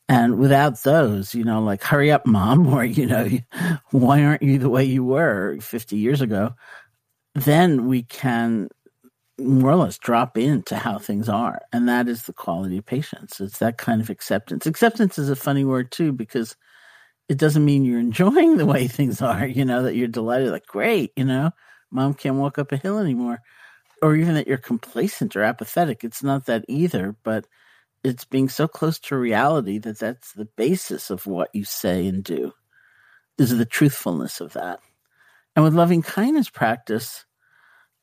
[0.09, 3.29] And without those, you know, like, hurry up, mom, or, you know,
[3.91, 6.53] why aren't you the way you were 50 years ago?
[7.35, 8.69] Then we can
[9.39, 11.61] more or less drop into how things are.
[11.73, 13.39] And that is the quality of patience.
[13.41, 14.65] It's that kind of acceptance.
[14.67, 16.55] Acceptance is a funny word, too, because
[17.29, 20.67] it doesn't mean you're enjoying the way things are, you know, that you're delighted, like,
[20.67, 21.51] great, you know,
[21.91, 23.39] mom can't walk up a hill anymore
[24.03, 26.03] or even that you're complacent or apathetic.
[26.03, 27.47] It's not that either, but
[28.03, 32.21] it's being so close to reality that that's the basis of what you say and
[32.21, 32.51] do
[33.37, 34.81] is the truthfulness of that.
[35.55, 37.25] And with loving kindness practice,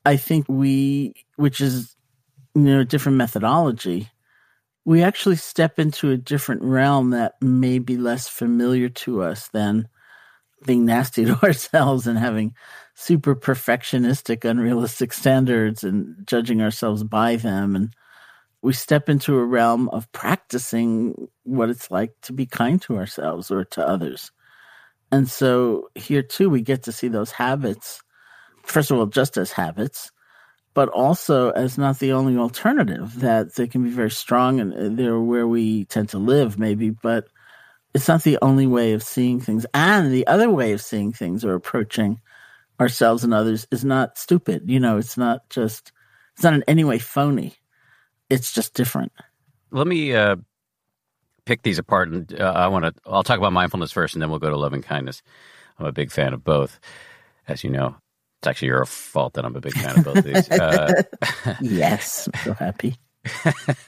[0.03, 1.95] I think we, which is,
[2.55, 4.09] you know, a different methodology,
[4.85, 9.87] we actually step into a different realm that may be less familiar to us than
[10.65, 12.55] being nasty to ourselves and having
[13.01, 17.75] super perfectionistic, unrealistic standards and judging ourselves by them.
[17.75, 17.95] And
[18.61, 23.49] we step into a realm of practicing what it's like to be kind to ourselves
[23.49, 24.31] or to others.
[25.11, 28.01] And so here too, we get to see those habits,
[28.63, 30.11] first of all, just as habits,
[30.75, 34.89] but also as not the only alternative, that they can be very strong and uh,
[34.95, 37.25] they're where we tend to live, maybe, but
[37.95, 39.65] it's not the only way of seeing things.
[39.73, 42.21] And the other way of seeing things or approaching
[42.81, 44.63] ourselves and others is not stupid.
[44.65, 45.91] You know, it's not just,
[46.33, 47.53] it's not in any way phony.
[48.29, 49.11] It's just different.
[49.69, 50.37] Let me uh,
[51.45, 52.09] pick these apart.
[52.09, 54.57] And uh, I want to, I'll talk about mindfulness first and then we'll go to
[54.57, 55.21] loving kindness.
[55.77, 56.79] I'm a big fan of both,
[57.47, 57.95] as you know.
[58.39, 60.49] It's actually your fault that I'm a big fan of both of these.
[60.51, 61.03] Uh,
[61.61, 62.95] yes, I'm so happy.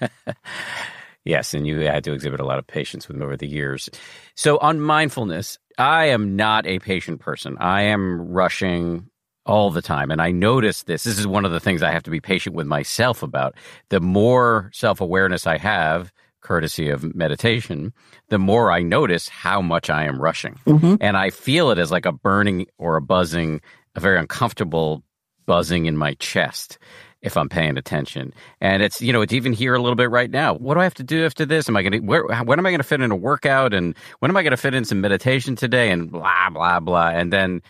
[1.26, 3.90] yes, and you had to exhibit a lot of patience with them over the years.
[4.36, 7.58] So, on mindfulness, I am not a patient person.
[7.60, 9.10] I am rushing
[9.46, 10.12] all the time.
[10.12, 11.04] And I notice this.
[11.04, 13.56] This is one of the things I have to be patient with myself about.
[13.90, 16.12] The more self awareness I have,
[16.42, 17.94] courtesy of meditation,
[18.30, 20.60] the more I notice how much I am rushing.
[20.66, 20.96] Mm-hmm.
[21.02, 23.62] And I feel it as like a burning or a buzzing,
[23.96, 25.04] a very uncomfortable
[25.46, 26.78] buzzing in my chest
[27.24, 28.34] if I'm paying attention.
[28.62, 30.54] And it's, you know, it's even here a little bit right now.
[30.56, 31.70] What do I have to do after this?
[31.70, 33.74] Am I going to, when am I going to fit in a workout?
[33.74, 35.90] And when am I going to fit in some meditation today?
[35.90, 37.10] And blah, blah, blah.
[37.10, 37.62] And then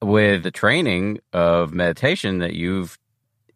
[0.00, 2.98] with the training of meditation that you've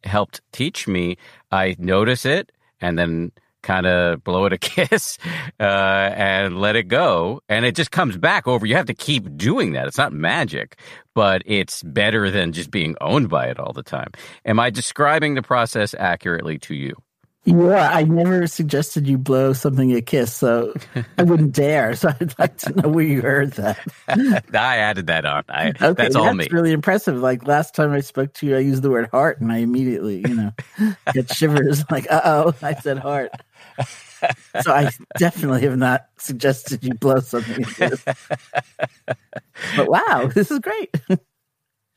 [0.05, 1.17] helped teach me,
[1.53, 3.33] I notice it and then
[3.63, 5.19] kind of blow it a kiss
[5.61, 7.41] uh, and let it go.
[7.49, 8.67] And it just comes back over.
[8.67, 9.87] You have to keep doing that.
[9.87, 10.79] It's not magic,
[11.15, 14.13] but it's better than just being owned by it all the time.
[14.45, 16.95] Am I describing the process accurately to you?
[17.45, 20.75] Yeah, I never suggested you blow something a kiss, so
[21.17, 21.79] I wouldn't dare.
[21.99, 23.79] So I'd like to know where you heard that.
[24.09, 25.45] I added that on.
[25.49, 26.49] I, okay, that's all that's me.
[26.51, 27.17] really impressive.
[27.17, 30.19] Like last time I spoke to you, I used the word heart, and I immediately,
[30.19, 30.53] you know,
[31.15, 31.83] get shivers.
[31.91, 33.31] Like, uh oh, I said heart.
[34.63, 37.65] so I definitely have not suggested you blow something.
[39.77, 40.95] but wow, this is great.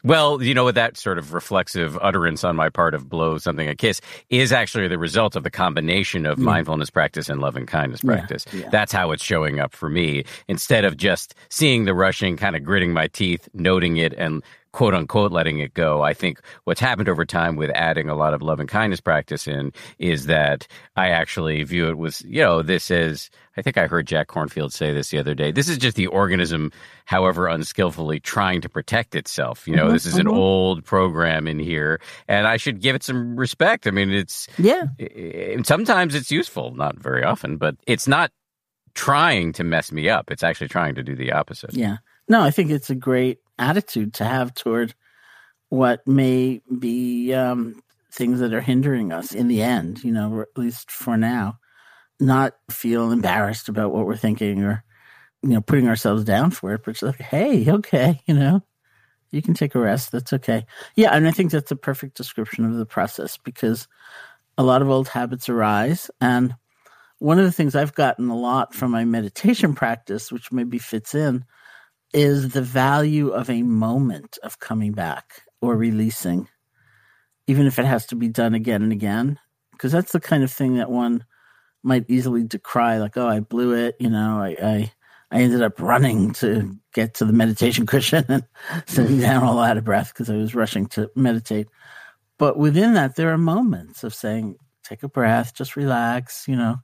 [0.04, 3.68] Well, you know what that sort of reflexive utterance on my part of blow something
[3.68, 6.46] a kiss is actually the result of the combination of yeah.
[6.46, 8.46] mindfulness practice and loving kindness practice.
[8.52, 8.70] Yeah, yeah.
[8.70, 10.24] That's how it's showing up for me.
[10.48, 14.44] Instead of just seeing the rushing, kind of gritting my teeth, noting it and
[14.74, 16.02] quote unquote letting it go.
[16.02, 19.48] I think what's happened over time with adding a lot of love and kindness practice
[19.48, 23.88] in is that I actually view it with, you know, this is, I think I
[23.88, 25.52] heard Jack Kornfield say this the other day.
[25.52, 26.72] This is just the organism,
[27.06, 29.68] however unskillfully, trying to protect itself.
[29.68, 30.30] You know, mm-hmm, this is mm-hmm.
[30.30, 32.00] an old program in here,
[32.30, 33.88] and I should give it some respect.
[33.88, 34.86] I mean, it's, yeah.
[34.98, 38.32] It, sometimes it's useful, not very often, but it's not
[38.94, 40.32] trying to mess me up.
[40.32, 41.74] It's actually trying to do the opposite.
[41.74, 41.98] Yeah.
[42.28, 44.96] No, I think it's a great attitude to have toward
[45.70, 47.82] what may be um,
[48.12, 51.58] things that are hindering us in the end, you know, at least for now.
[52.20, 54.84] Not feel embarrassed about what we're thinking or,
[55.42, 58.62] you know, putting ourselves down for it, but just like, hey, okay, you know,
[59.32, 60.12] You can take a rest.
[60.12, 60.66] That's okay.
[60.96, 63.88] Yeah, and I think that's a perfect description of the process because
[64.58, 66.12] a lot of old habits arise.
[66.20, 66.54] And
[67.20, 71.16] one of the things I've gotten a lot from my meditation practice, which maybe fits
[71.16, 71.46] in,
[72.14, 76.48] is the value of a moment of coming back or releasing,
[77.48, 79.40] even if it has to be done again and again.
[79.72, 81.26] Because that's the kind of thing that one
[81.84, 83.96] might easily decry, like, oh, I blew it.
[84.00, 84.92] You know, I, I,
[85.32, 88.44] I ended up running to get to the meditation cushion and
[88.86, 89.22] sitting mm.
[89.22, 91.70] down all out of breath because I was rushing to meditate.
[92.38, 96.78] But within that, there are moments of saying, take a breath, just relax, you know,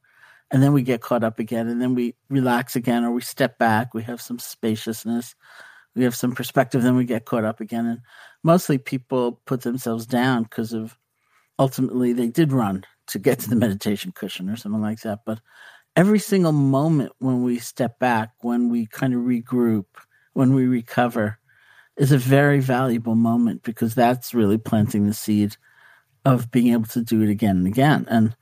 [0.51, 3.57] and then we get caught up again and then we relax again or we step
[3.57, 5.35] back, we have some spaciousness,
[5.95, 7.85] we have some perspective, then we get caught up again.
[7.85, 7.99] And
[8.43, 10.97] mostly people put themselves down because of
[11.59, 15.19] ultimately they did run to get to the meditation cushion or something like that.
[15.25, 15.39] But
[15.95, 19.85] every single moment when we step back, when we kind of regroup,
[20.33, 21.39] when we recover,
[21.97, 25.57] is a very valuable moment because that's really planting the seed
[26.25, 28.05] of being able to do it again and again.
[28.09, 28.35] And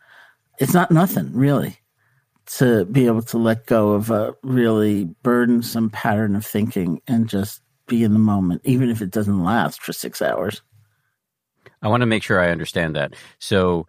[0.59, 1.79] it's not nothing, really,
[2.45, 7.61] to be able to let go of a really burdensome pattern of thinking and just
[7.87, 10.61] be in the moment, even if it doesn't last for six hours.
[11.81, 13.13] I want to make sure I understand that.
[13.39, 13.87] So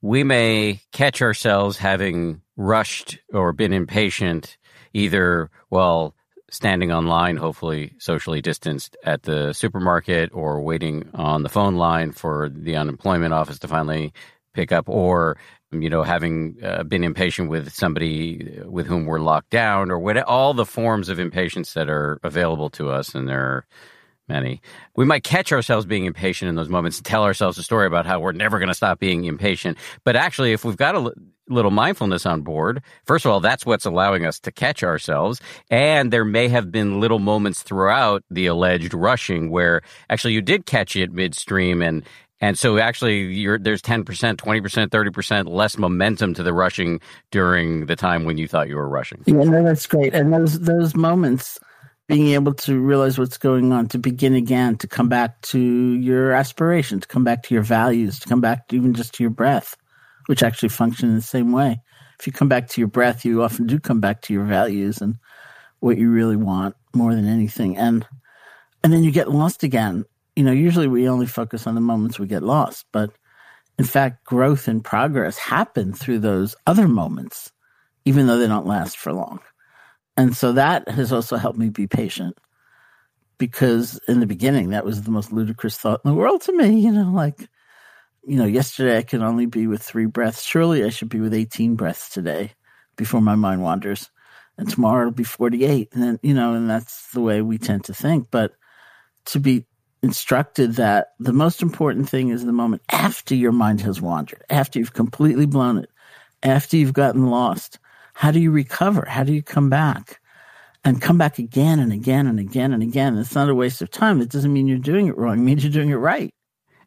[0.00, 4.56] we may catch ourselves having rushed or been impatient,
[4.92, 6.14] either while
[6.50, 12.48] standing online, hopefully socially distanced at the supermarket, or waiting on the phone line for
[12.48, 14.12] the unemployment office to finally
[14.52, 15.38] pick up, or
[15.72, 20.16] you know, having uh, been impatient with somebody with whom we're locked down, or what
[20.18, 23.66] all the forms of impatience that are available to us, and there are
[24.28, 24.60] many.
[24.96, 28.06] We might catch ourselves being impatient in those moments and tell ourselves a story about
[28.06, 29.78] how we're never going to stop being impatient.
[30.04, 31.12] But actually, if we've got a
[31.48, 35.40] little mindfulness on board, first of all, that's what's allowing us to catch ourselves.
[35.70, 40.66] And there may have been little moments throughout the alleged rushing where actually you did
[40.66, 42.04] catch it midstream and
[42.42, 48.24] and so actually there's 10%, 20%, 30% less momentum to the rushing during the time
[48.24, 49.22] when you thought you were rushing.
[49.24, 50.12] Yeah, no, that's great.
[50.12, 51.58] And those those moments
[52.06, 56.32] being able to realize what's going on, to begin again, to come back to your
[56.32, 59.30] aspiration, to come back to your values, to come back to even just to your
[59.30, 59.76] breath
[60.26, 61.80] which actually function in the same way.
[62.18, 65.00] If you come back to your breath, you often do come back to your values
[65.00, 65.16] and
[65.80, 67.76] what you really want more than anything.
[67.76, 68.06] And
[68.84, 70.04] and then you get lost again.
[70.36, 73.10] You know, usually we only focus on the moments we get lost, but
[73.78, 77.52] in fact, growth and progress happen through those other moments,
[78.04, 79.40] even though they don't last for long.
[80.16, 82.36] And so that has also helped me be patient
[83.38, 86.80] because in the beginning, that was the most ludicrous thought in the world to me,
[86.80, 87.48] you know, like,
[88.24, 90.42] you know, yesterday I could only be with three breaths.
[90.42, 92.52] Surely I should be with 18 breaths today
[92.96, 94.10] before my mind wanders.
[94.58, 95.88] And tomorrow it'll be 48.
[95.92, 98.28] And then, you know, and that's the way we tend to think.
[98.30, 98.52] But
[99.26, 99.66] to be
[100.02, 104.78] instructed that the most important thing is the moment after your mind has wandered, after
[104.78, 105.90] you've completely blown it,
[106.42, 107.78] after you've gotten lost.
[108.14, 109.06] How do you recover?
[109.08, 110.20] How do you come back?
[110.84, 113.16] And come back again and again and again and again.
[113.16, 114.20] It's not a waste of time.
[114.20, 115.38] It doesn't mean you're doing it wrong.
[115.38, 116.34] It means you're doing it right.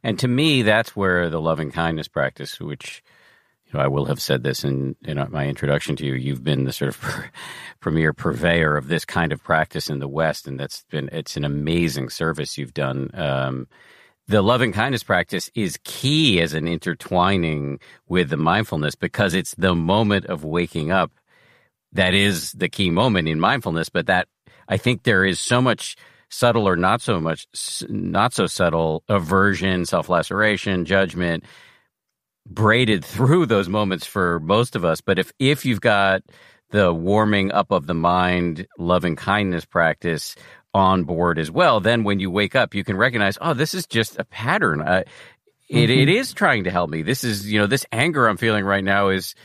[0.03, 3.01] And to me, that's where the loving kindness practice, which
[3.67, 6.13] you know, I will have said this in, in my introduction to you.
[6.13, 7.01] You've been the sort of
[7.79, 11.45] premier purveyor of this kind of practice in the West, and that's been it's an
[11.45, 13.09] amazing service you've done.
[13.13, 13.67] Um,
[14.27, 19.75] the loving kindness practice is key as an intertwining with the mindfulness because it's the
[19.75, 21.11] moment of waking up
[21.91, 23.89] that is the key moment in mindfulness.
[23.89, 24.27] But that
[24.67, 25.95] I think there is so much
[26.29, 27.47] subtle or not so much,
[27.87, 31.43] not so subtle aversion, self laceration, judgment
[32.45, 35.01] braided through those moments for most of us.
[35.01, 36.23] But if, if you've got
[36.71, 40.35] the warming up of the mind, loving kindness practice
[40.73, 43.85] on board as well, then when you wake up, you can recognize, oh, this is
[43.85, 44.81] just a pattern.
[44.81, 45.07] It,
[45.71, 45.77] mm-hmm.
[45.77, 47.01] it is trying to help me.
[47.01, 49.35] This is, you know, this anger I'm feeling right now is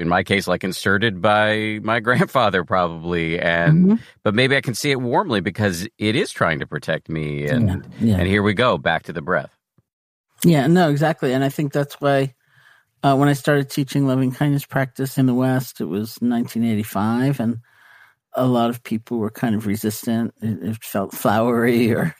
[0.00, 3.38] in my case, like inserted by my grandfather, probably.
[3.38, 3.94] And mm-hmm.
[4.22, 7.46] but maybe I can see it warmly because it is trying to protect me.
[7.46, 7.68] And
[8.00, 8.16] yeah, yeah.
[8.16, 9.54] and here we go, back to the breath.
[10.42, 11.34] Yeah, no, exactly.
[11.34, 12.34] And I think that's why
[13.02, 17.58] uh, when I started teaching loving kindness practice in the West, it was 1985, and
[18.34, 20.34] a lot of people were kind of resistant.
[20.42, 22.14] It, it felt flowery or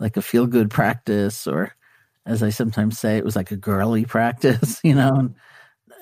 [0.00, 1.72] like a feel good practice, or
[2.26, 5.14] as I sometimes say, it was like a girly practice, you know.
[5.14, 5.34] And,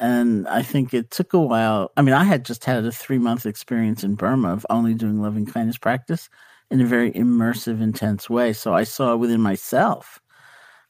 [0.01, 1.90] and I think it took a while.
[1.97, 5.20] I mean, I had just had a three month experience in Burma of only doing
[5.20, 6.28] loving kindness practice
[6.70, 8.52] in a very immersive, intense way.
[8.52, 10.20] So I saw within myself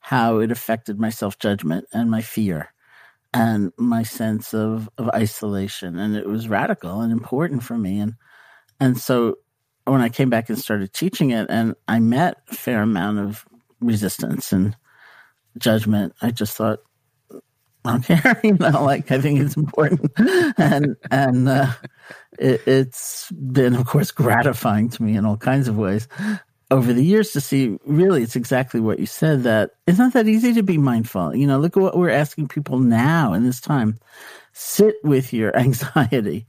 [0.00, 2.72] how it affected my self judgment and my fear
[3.36, 5.98] and my sense of, of isolation.
[5.98, 8.00] And it was radical and important for me.
[8.00, 8.14] And,
[8.80, 9.36] and so
[9.84, 13.44] when I came back and started teaching it, and I met a fair amount of
[13.80, 14.76] resistance and
[15.58, 16.80] judgment, I just thought,
[17.84, 20.10] I don't care, you know, like I think it's important,
[20.58, 21.70] and and uh,
[22.36, 26.08] it, it's been, of course, gratifying to me in all kinds of ways
[26.70, 27.78] over the years to see.
[27.84, 31.34] Really, it's exactly what you said that it's not that easy to be mindful.
[31.34, 33.98] You know, look at what we're asking people now in this time:
[34.52, 36.46] sit with your anxiety,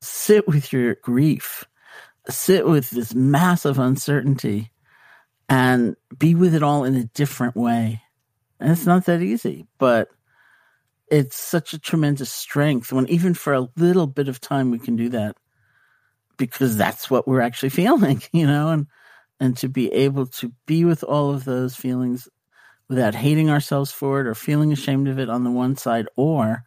[0.00, 1.64] sit with your grief,
[2.28, 4.70] sit with this massive uncertainty,
[5.48, 8.02] and be with it all in a different way.
[8.58, 10.08] And it's not that easy, but
[11.10, 14.96] it's such a tremendous strength when even for a little bit of time we can
[14.96, 15.36] do that
[16.36, 18.86] because that's what we're actually feeling, you know, and
[19.40, 22.28] and to be able to be with all of those feelings
[22.88, 26.62] without hating ourselves for it or feeling ashamed of it on the one side or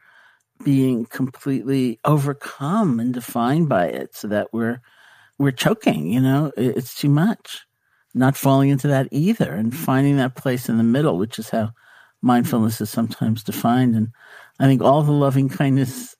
[0.63, 4.81] being completely overcome and defined by it so that we're
[5.37, 7.65] we're choking, you know, it's too much.
[8.13, 11.71] Not falling into that either and finding that place in the middle, which is how
[12.21, 13.95] mindfulness is sometimes defined.
[13.95, 14.11] And
[14.59, 16.15] I think all the loving kindness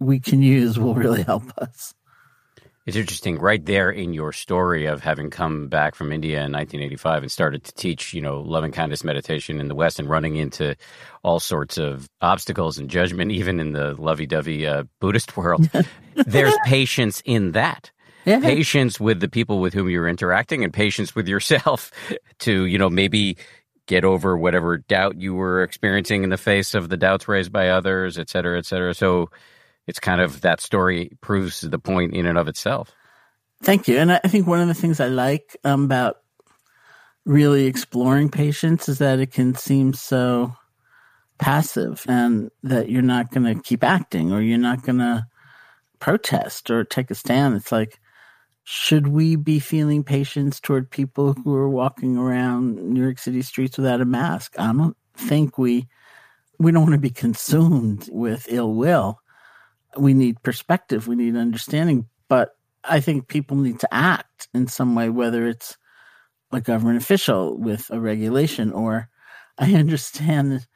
[0.00, 1.94] we can use will really help us.
[2.86, 7.22] It's interesting, right there in your story of having come back from India in 1985
[7.22, 10.74] and started to teach, you know, loving kindness meditation in the West and running into
[11.22, 15.68] all sorts of obstacles and judgment, even in the lovey dovey uh, Buddhist world.
[16.14, 17.90] There's patience in that.
[18.24, 18.40] Yeah.
[18.40, 21.90] Patience with the people with whom you're interacting and patience with yourself
[22.40, 23.36] to, you know, maybe
[23.86, 27.68] get over whatever doubt you were experiencing in the face of the doubts raised by
[27.68, 28.94] others, et cetera, et cetera.
[28.94, 29.30] So
[29.86, 32.92] it's kind of that story proves the point in and of itself.
[33.62, 33.98] Thank you.
[33.98, 36.18] And I think one of the things I like um, about
[37.26, 40.54] really exploring patience is that it can seem so
[41.38, 45.26] passive and that you're not going to keep acting or you're not going to
[45.98, 47.56] protest or take a stand.
[47.56, 48.00] It's like,
[48.64, 53.76] should we be feeling patience toward people who are walking around New York City streets
[53.76, 54.54] without a mask?
[54.58, 55.88] I don't think we
[56.58, 59.19] we don't want to be consumed with ill will.
[59.96, 64.94] We need perspective, we need understanding, but I think people need to act in some
[64.94, 65.76] way, whether it's
[66.52, 69.08] a government official with a regulation or
[69.58, 70.66] I understand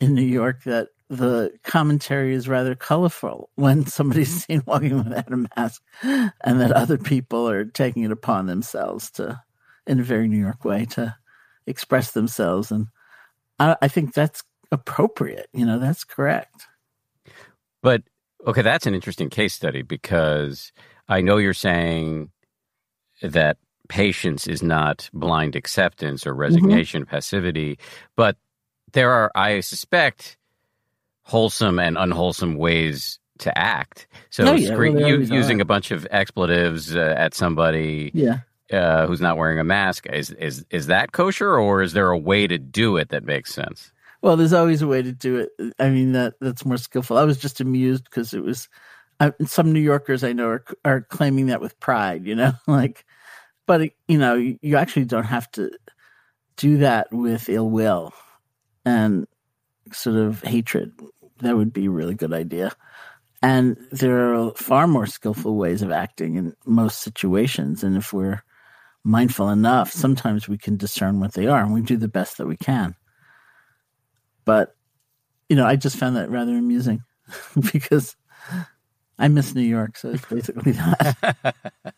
[0.00, 4.52] in New York that the commentary is rather colorful when somebody's mm-hmm.
[4.52, 9.42] seen walking without a mask and that other people are taking it upon themselves to
[9.86, 11.14] in a very new york way to
[11.66, 12.70] express themselves.
[12.70, 12.86] And
[13.58, 16.66] I, I, think that's appropriate you know that's correct.
[17.82, 18.02] But
[18.46, 20.72] okay that's an interesting case study because
[21.08, 22.30] i know you're saying
[23.22, 23.56] that
[23.88, 26.40] patience is not blind acceptance or mm-hmm.
[26.40, 27.14] resignation mm-hmm.
[27.14, 27.78] passivity
[28.16, 28.36] but
[28.92, 30.36] there are i suspect
[31.22, 34.06] wholesome and unwholesome ways to act.
[34.30, 34.74] So oh, yeah.
[34.74, 38.38] well, you, using a bunch of expletives uh, at somebody yeah.
[38.72, 42.18] uh, who's not wearing a mask is is is that kosher or is there a
[42.18, 43.92] way to do it that makes sense?
[44.22, 45.74] Well, there's always a way to do it.
[45.78, 47.18] I mean that that's more skillful.
[47.18, 48.68] I was just amused because it was
[49.20, 53.04] uh, some New Yorkers I know are are claiming that with pride, you know, like
[53.66, 55.70] but you know, you actually don't have to
[56.56, 58.12] do that with ill will
[58.84, 59.26] and
[59.92, 60.92] sort of hatred.
[61.40, 62.72] That would be a really good idea.
[63.42, 67.82] And there are far more skillful ways of acting in most situations.
[67.82, 68.42] And if we're
[69.04, 72.46] mindful enough, sometimes we can discern what they are and we do the best that
[72.46, 72.94] we can.
[74.44, 74.74] But,
[75.48, 77.02] you know, I just found that rather amusing
[77.72, 78.16] because
[79.18, 79.96] I miss New York.
[79.96, 81.54] So it's basically that.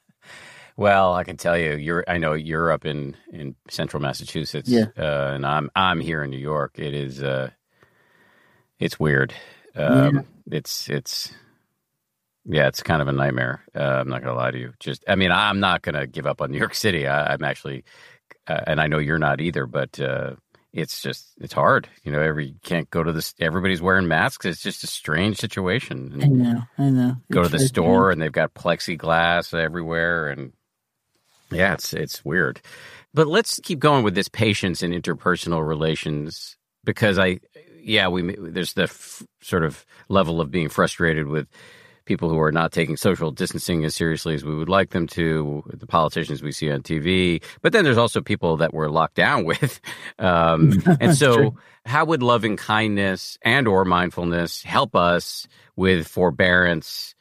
[0.76, 2.04] Well, I can tell you, you're.
[2.08, 4.86] I know you're up in in central Massachusetts, yeah.
[4.98, 6.80] uh, and I'm I'm here in New York.
[6.80, 7.50] It is uh,
[8.80, 9.32] it's weird.
[9.76, 10.22] Um, yeah.
[10.50, 11.32] It's it's
[12.44, 13.62] yeah, it's kind of a nightmare.
[13.74, 14.72] Uh, I'm not gonna lie to you.
[14.80, 17.06] Just I mean, I'm not gonna give up on New York City.
[17.06, 17.84] I, am actually,
[18.48, 19.66] uh, and I know you're not either.
[19.66, 20.34] But uh,
[20.74, 21.88] it's just it's hard.
[22.02, 23.32] You know, every you can't go to this.
[23.38, 24.44] Everybody's wearing masks.
[24.44, 26.20] It's just a strange situation.
[26.20, 26.62] And I know.
[26.76, 27.16] I know.
[27.30, 30.52] Go it's to the store and they've got plexiglass everywhere, and
[31.50, 32.60] yeah, it's it's weird.
[33.14, 37.38] But let's keep going with this patience and interpersonal relations because I
[37.80, 41.46] yeah, we there's the f- sort of level of being frustrated with
[42.04, 45.62] people who are not taking social distancing as seriously as we would like them to,
[45.66, 47.42] the politicians we see on TV.
[47.62, 49.80] But then there's also people that we're locked down with.
[50.18, 51.56] Um, and so, true.
[51.84, 57.14] how would loving kindness and or mindfulness help us with forbearance,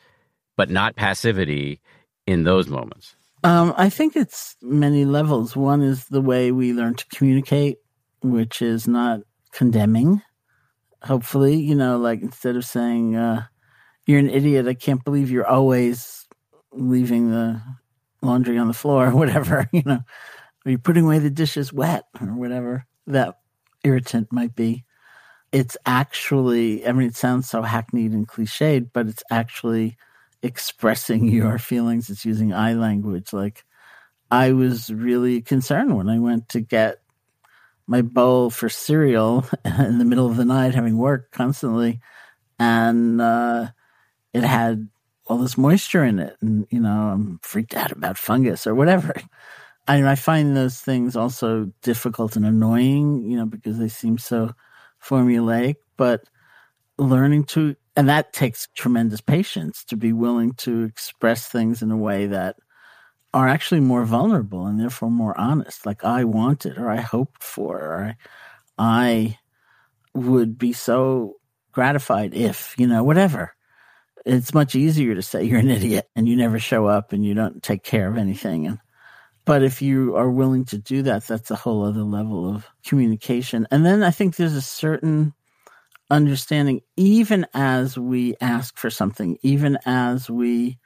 [0.55, 1.81] but not passivity
[2.25, 3.15] in those moments?
[3.43, 5.55] Um, I think it's many levels.
[5.55, 7.77] One is the way we learn to communicate,
[8.21, 9.19] which is not
[9.51, 10.21] condemning
[11.03, 13.45] hopefully, you know, like instead of saying, uh,
[14.05, 16.27] you're an idiot, I can't believe you're always
[16.71, 17.61] leaving the
[18.21, 19.99] laundry on the floor or whatever, you know,
[20.65, 23.37] are you putting away the dishes wet or whatever that
[23.83, 24.85] irritant might be.
[25.51, 29.97] It's actually, I mean, it sounds so hackneyed and cliched, but it's actually
[30.41, 32.09] expressing your feelings.
[32.09, 33.33] It's using I language.
[33.33, 33.63] Like,
[34.31, 37.01] I was really concerned when I went to get
[37.85, 41.99] my bowl for cereal in the middle of the night, having worked constantly,
[42.57, 43.67] and uh,
[44.33, 44.89] it had
[45.27, 49.13] all this moisture in it, and you know I'm freaked out about fungus or whatever.
[49.87, 54.53] I I find those things also difficult and annoying, you know, because they seem so
[55.03, 55.75] formulaic.
[55.97, 56.23] But
[56.97, 61.97] learning to, and that takes tremendous patience to be willing to express things in a
[61.97, 62.55] way that
[63.33, 65.85] are actually more vulnerable and therefore more honest.
[65.85, 68.15] Like I wanted, or I hoped for, or
[68.77, 69.39] I, I
[70.13, 71.35] would be so
[71.71, 73.53] gratified if, you know, whatever.
[74.25, 77.33] It's much easier to say you're an idiot and you never show up and you
[77.33, 78.67] don't take care of anything.
[78.67, 78.79] And,
[79.45, 83.67] but if you are willing to do that, that's a whole other level of communication.
[83.69, 85.33] And then I think there's a certain
[86.09, 90.79] understanding, even as we ask for something, even as we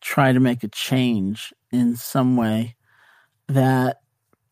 [0.00, 2.76] try to make a change in some way,
[3.48, 4.00] that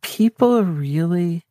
[0.02, 1.44] people are really,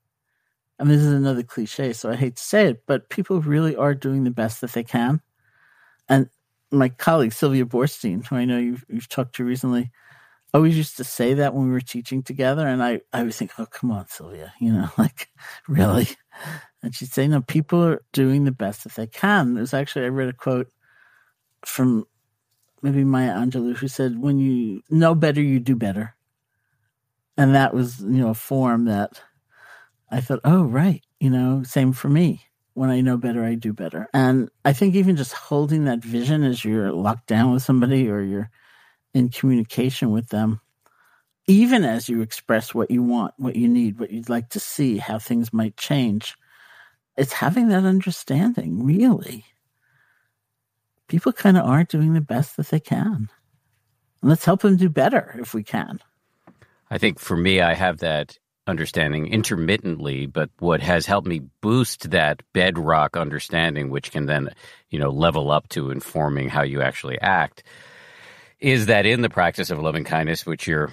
[0.80, 3.76] I mean, this is another cliche, so I hate to say it, but people really
[3.76, 5.22] are doing the best that they can.
[6.10, 6.30] And
[6.72, 9.92] my colleague, Sylvia Boorstein, who I know you've, you've talked to recently,
[10.54, 12.68] always used to say that when we were teaching together.
[12.68, 15.30] And I, I would think, oh, come on, Sylvia, you know, like,
[15.68, 16.08] really?
[16.84, 19.58] And she'd say, no, people are doing the best that they can.
[19.58, 20.70] It was actually, I read a quote
[21.66, 22.06] from
[22.82, 26.16] maybe Maya Angelou who said, when you know better, you do better.
[27.38, 29.22] And that was, you know, a form that
[30.10, 32.47] I thought, oh, right, you know, same for me.
[32.78, 34.08] When I know better, I do better.
[34.14, 38.22] And I think even just holding that vision as you're locked down with somebody or
[38.22, 38.52] you're
[39.16, 40.62] in communication with them,
[41.48, 45.00] even as you express what you want, what you need, what you'd like to see,
[45.00, 46.36] how things might change,
[47.18, 49.44] it's having that understanding, really.
[51.08, 53.28] People kind of are doing the best that they can.
[54.22, 56.00] And let's help them do better if we can.
[56.92, 58.38] I think for me, I have that
[58.68, 64.50] understanding intermittently, but what has helped me boost that bedrock understanding, which can then,
[64.90, 67.64] you know, level up to informing how you actually act,
[68.60, 70.92] is that in the practice of loving kindness, which you're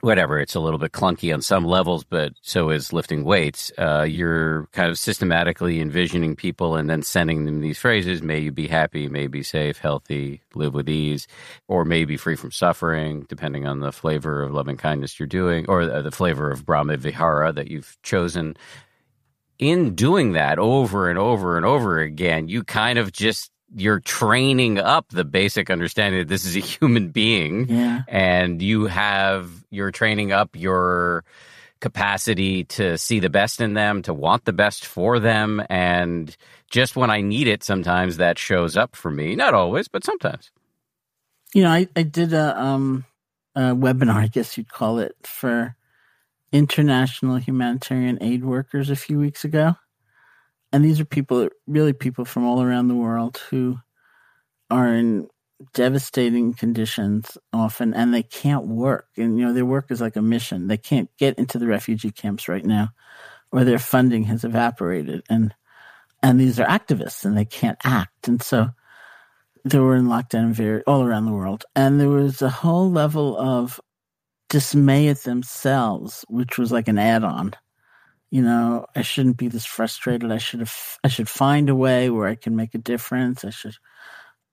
[0.00, 3.72] whatever, it's a little bit clunky on some levels, but so is lifting weights.
[3.78, 8.52] Uh, you're kind of systematically envisioning people and then sending them these phrases may you
[8.52, 11.26] be happy, may be safe, healthy, live with ease,
[11.68, 15.66] or may be free from suffering, depending on the flavor of loving kindness you're doing,
[15.68, 18.56] or the flavor of Brahma Vihara that you've chosen.
[19.58, 24.78] In doing that over and over and over again, you kind of just you're training
[24.78, 28.02] up the basic understanding that this is a human being yeah.
[28.08, 31.24] and you have you're training up your
[31.80, 35.62] capacity to see the best in them to want the best for them.
[35.68, 36.34] And
[36.70, 39.34] just when i need it sometimes that shows up for me.
[39.34, 40.50] Not always but sometimes.
[41.54, 43.04] You know i, I did a, um,
[43.54, 45.76] a webinar i guess you'd call it for
[46.52, 49.76] international humanitarian aid workers a few weeks ago
[50.76, 53.78] and these are people, really people from all around the world who
[54.70, 55.26] are in
[55.72, 59.06] devastating conditions often and they can't work.
[59.16, 60.66] And, you know, their work is like a mission.
[60.66, 62.90] They can't get into the refugee camps right now
[63.52, 65.22] or their funding has evaporated.
[65.30, 65.54] And,
[66.22, 68.28] and these are activists and they can't act.
[68.28, 68.68] And so
[69.64, 71.64] they were in lockdown very, all around the world.
[71.74, 73.80] And there was a whole level of
[74.50, 77.54] dismay at themselves, which was like an add on
[78.30, 80.32] you know, I shouldn't be this frustrated.
[80.32, 83.44] I should have, I should find a way where I can make a difference.
[83.44, 83.76] I should,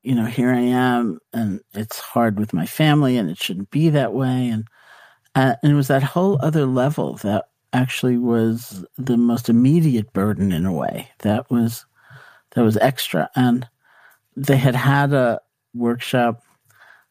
[0.03, 3.89] you know, here I am and it's hard with my family and it shouldn't be
[3.89, 4.49] that way.
[4.49, 4.67] And,
[5.35, 10.51] uh, and it was that whole other level that actually was the most immediate burden
[10.51, 11.85] in a way that was,
[12.51, 13.29] that was extra.
[13.35, 13.67] And
[14.35, 15.41] they had had a
[15.73, 16.43] workshop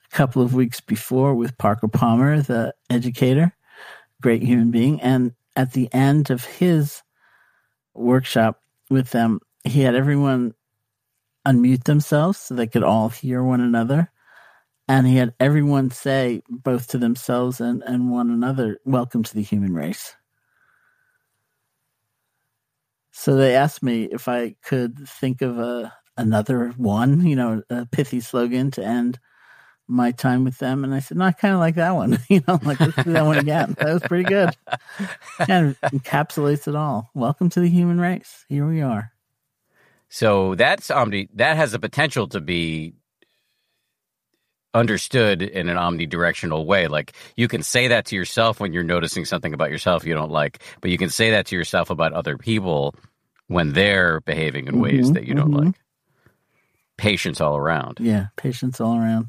[0.07, 3.53] a couple of weeks before with Parker Palmer, the educator,
[4.21, 5.01] great human being.
[5.01, 7.03] And at the end of his
[7.95, 8.61] workshop
[8.91, 10.55] with them, he had everyone
[11.47, 14.11] unmute themselves so they could all hear one another.
[14.89, 19.43] And he had everyone say, both to themselves and, and one another, Welcome to the
[19.43, 20.17] human race.
[23.13, 27.87] So they asked me if I could think of a another one, you know, a
[27.87, 29.19] pithy slogan to end
[29.93, 32.19] my time with them, and I said, "No, I kind of like that one.
[32.29, 33.77] you know, like let's do that one again.
[33.79, 34.51] That was pretty good.
[35.39, 37.11] Kind of encapsulates it all.
[37.15, 38.45] Welcome to the human race.
[38.49, 39.13] Here we are.
[40.09, 41.29] So that's omni.
[41.35, 42.95] That has the potential to be
[44.75, 46.87] understood in an omnidirectional way.
[46.89, 50.31] Like you can say that to yourself when you're noticing something about yourself you don't
[50.31, 52.95] like, but you can say that to yourself about other people
[53.49, 55.67] when they're behaving in ways Mhm, that you don't mhm.
[55.67, 55.75] like.
[56.97, 57.99] Patience all around.
[58.01, 59.27] Yeah, patience all around.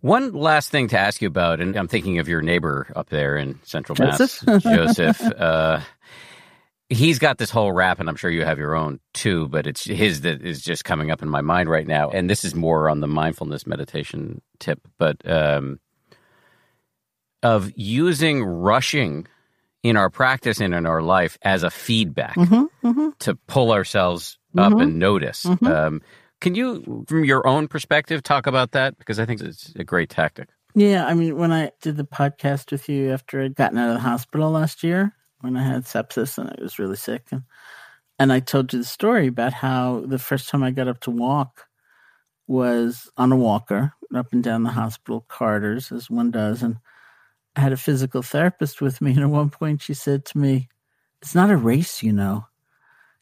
[0.00, 3.36] One last thing to ask you about, and I'm thinking of your neighbor up there
[3.36, 4.46] in Central Joseph?
[4.46, 5.20] Mass, Joseph.
[5.38, 5.80] Uh,
[6.88, 9.84] he's got this whole rap, and I'm sure you have your own too, but it's
[9.84, 12.10] his that is just coming up in my mind right now.
[12.10, 15.78] And this is more on the mindfulness meditation tip, but um,
[17.42, 19.26] of using rushing
[19.82, 24.38] in our practice and in our life as a feedback hmm hmm to pull ourselves
[24.58, 24.82] up Mhm.
[24.82, 25.44] and notice.
[25.46, 25.66] Mhm.
[25.66, 26.02] Um,
[26.40, 28.98] can you, from your own perspective, talk about that?
[28.98, 30.48] Because I think it's a great tactic.
[30.74, 33.94] Yeah, I mean, when I did the podcast with you after I'd gotten out of
[33.94, 37.42] the hospital last year, when I had sepsis and I was really sick, and,
[38.18, 41.10] and I told you the story about how the first time I got up to
[41.10, 41.66] walk
[42.46, 46.62] was on a walker up and down the hospital corridors, as one does.
[46.62, 46.78] And
[47.56, 49.12] I had a physical therapist with me.
[49.12, 50.68] And at one point, she said to me,
[51.22, 52.46] It's not a race, you know.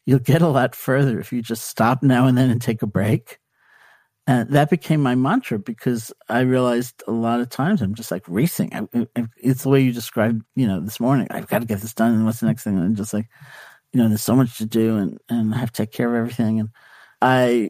[0.09, 2.87] You'll get a lot further if you just stop now and then and take a
[2.87, 3.37] break.
[4.25, 8.23] And that became my mantra because I realized a lot of times I'm just like
[8.27, 8.73] racing.
[8.73, 11.27] I, I, it's the way you described, you know, this morning.
[11.29, 12.15] I've got to get this done.
[12.15, 12.79] And what's the next thing?
[12.79, 13.29] And just like,
[13.93, 16.15] you know, there's so much to do and, and I have to take care of
[16.15, 16.59] everything.
[16.59, 16.69] And
[17.21, 17.69] I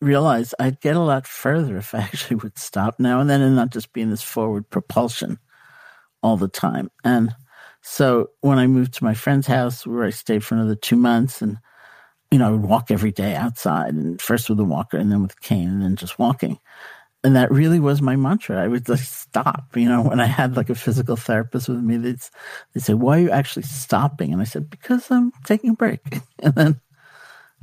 [0.00, 3.54] realized I'd get a lot further if I actually would stop now and then and
[3.54, 5.38] not just be in this forward propulsion
[6.20, 6.90] all the time.
[7.04, 7.32] And
[7.86, 11.42] so when I moved to my friend's house where I stayed for another two months
[11.42, 11.58] and
[12.30, 15.22] you know, I would walk every day outside and first with a walker and then
[15.22, 16.58] with a cane and then just walking.
[17.22, 18.60] And that really was my mantra.
[18.60, 19.76] I would just stop.
[19.76, 22.18] You know, when I had like a physical therapist with me, they'd,
[22.72, 24.32] they'd say, why are you actually stopping?
[24.32, 26.00] And I said, because I'm taking a break.
[26.42, 26.80] and then,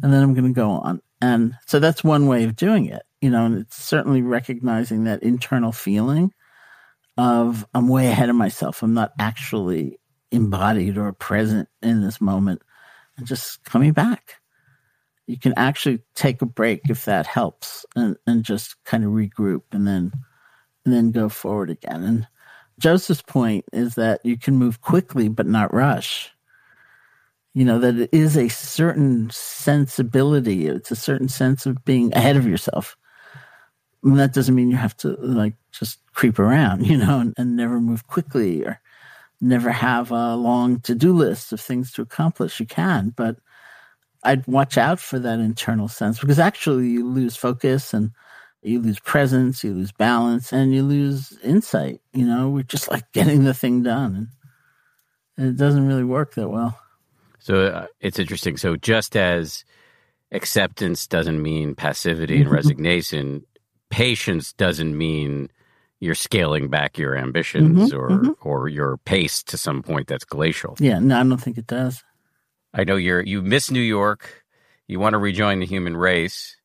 [0.01, 1.01] and then I'm going to go on.
[1.19, 5.23] And so that's one way of doing it, you know, and it's certainly recognizing that
[5.23, 6.31] internal feeling
[7.17, 8.81] of I'm way ahead of myself.
[8.81, 9.99] I'm not actually
[10.31, 12.61] embodied or present in this moment
[13.17, 14.35] and just coming back.
[15.27, 19.61] You can actually take a break if that helps and, and just kind of regroup
[19.71, 20.11] and then
[20.83, 22.03] and then go forward again.
[22.03, 22.27] And
[22.79, 26.31] joseph's point is that you can move quickly but not rush.
[27.53, 30.67] You know that it is a certain sensibility.
[30.67, 32.97] It's a certain sense of being ahead of yourself.
[34.03, 37.55] And that doesn't mean you have to like just creep around you know and, and
[37.55, 38.80] never move quickly or
[39.41, 43.37] never have a long to-do list of things to accomplish you can but
[44.23, 48.11] I'd watch out for that internal sense because actually you lose focus and
[48.61, 52.01] you lose presence, you lose balance, and you lose insight.
[52.13, 54.29] You know, we're just like getting the thing done,
[55.37, 56.79] and it doesn't really work that well.
[57.39, 58.57] So uh, it's interesting.
[58.57, 59.65] So just as
[60.31, 63.43] acceptance doesn't mean passivity and resignation,
[63.89, 65.49] patience doesn't mean
[66.01, 68.35] you're scaling back your ambitions Mhm, or mhm.
[68.41, 70.75] or your pace to some point that's glacial.
[70.79, 72.03] Yeah, no, I don't think it does.
[72.73, 74.43] I know you're you miss New York,
[74.87, 76.57] you want to rejoin the human race.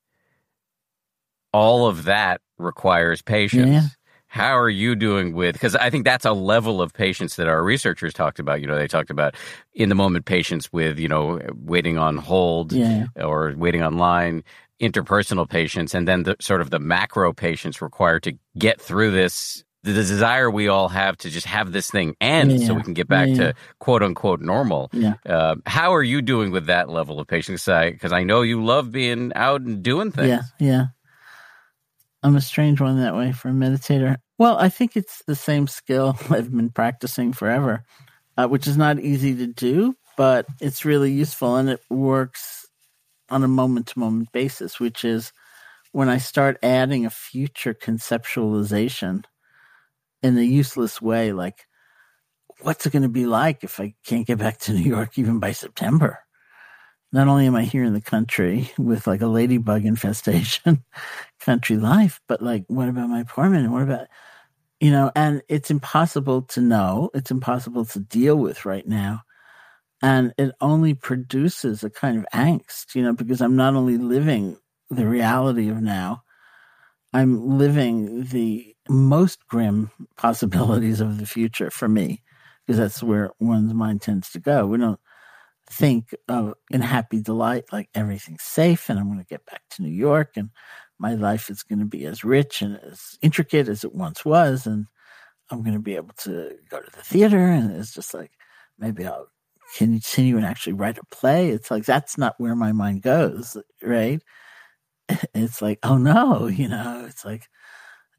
[1.52, 3.70] All of that requires patience.
[3.70, 3.86] Yeah.
[4.28, 7.62] How are you doing with because I think that's a level of patience that our
[7.62, 8.60] researchers talked about.
[8.60, 9.34] You know, they talked about
[9.72, 14.42] in the moment patience with, you know, waiting on hold Yeah, or waiting online,
[14.80, 19.62] interpersonal patience, and then the sort of the macro patience required to get through this.
[19.82, 23.06] The desire we all have to just have this thing end so we can get
[23.06, 23.34] back Yeah.
[23.36, 24.90] to quote unquote normal.
[24.92, 25.14] yeah.
[25.24, 27.64] Uh, how are you doing with that level of patience?
[27.66, 30.28] Because I, know you love being out and doing things.
[30.28, 30.84] Yeah, yeah.
[32.24, 34.16] I'm a strange one that way for a meditator.
[34.38, 37.84] Well, I think it's the same skill I've been practicing forever,
[38.36, 42.65] uh, which is not easy to do, but it's really useful and it works
[43.30, 45.32] on a moment to moment basis, which is
[45.92, 49.24] when I start adding a future conceptualization
[50.22, 51.66] in a useless way, like,
[52.60, 55.38] what's it going to be like if I can't get back to New York even
[55.38, 56.20] by September?
[57.12, 60.84] not only am I here in the country with like a ladybug infestation,
[61.40, 63.64] country life, but like, what about my apartment?
[63.64, 64.08] And what about,
[64.80, 67.10] you know, and it's impossible to know.
[67.14, 69.22] It's impossible to deal with right now.
[70.06, 74.56] And it only produces a kind of angst, you know, because I'm not only living
[74.88, 76.22] the reality of now,
[77.12, 82.22] I'm living the most grim possibilities of the future for me,
[82.64, 84.64] because that's where one's mind tends to go.
[84.68, 85.00] We don't
[85.68, 89.82] think of in happy delight like everything's safe and I'm going to get back to
[89.82, 90.50] New York and
[91.00, 94.68] my life is going to be as rich and as intricate as it once was
[94.68, 94.86] and
[95.50, 98.30] I'm going to be able to go to the theater and it's just like
[98.78, 99.26] maybe I'll
[99.76, 101.50] continue and actually write a play.
[101.50, 104.22] It's like that's not where my mind goes, right?
[105.34, 107.48] it's like, oh no, you know, it's like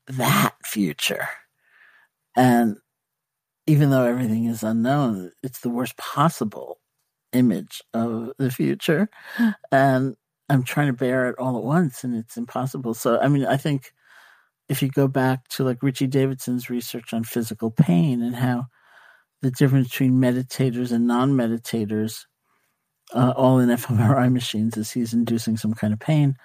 [0.07, 1.27] that future.
[2.35, 2.77] And
[3.67, 6.79] even though everything is unknown, it's the worst possible
[7.33, 9.09] image of the future.
[9.71, 10.15] And
[10.49, 12.93] I'm trying to bear it all at once and it's impossible.
[12.93, 13.91] So, I mean, I think
[14.69, 18.67] if you go back to like Richie Davidson's research on physical pain and how
[19.41, 22.25] the difference between meditators and non meditators,
[23.13, 26.35] uh, all in fMRI machines, as he's inducing some kind of pain,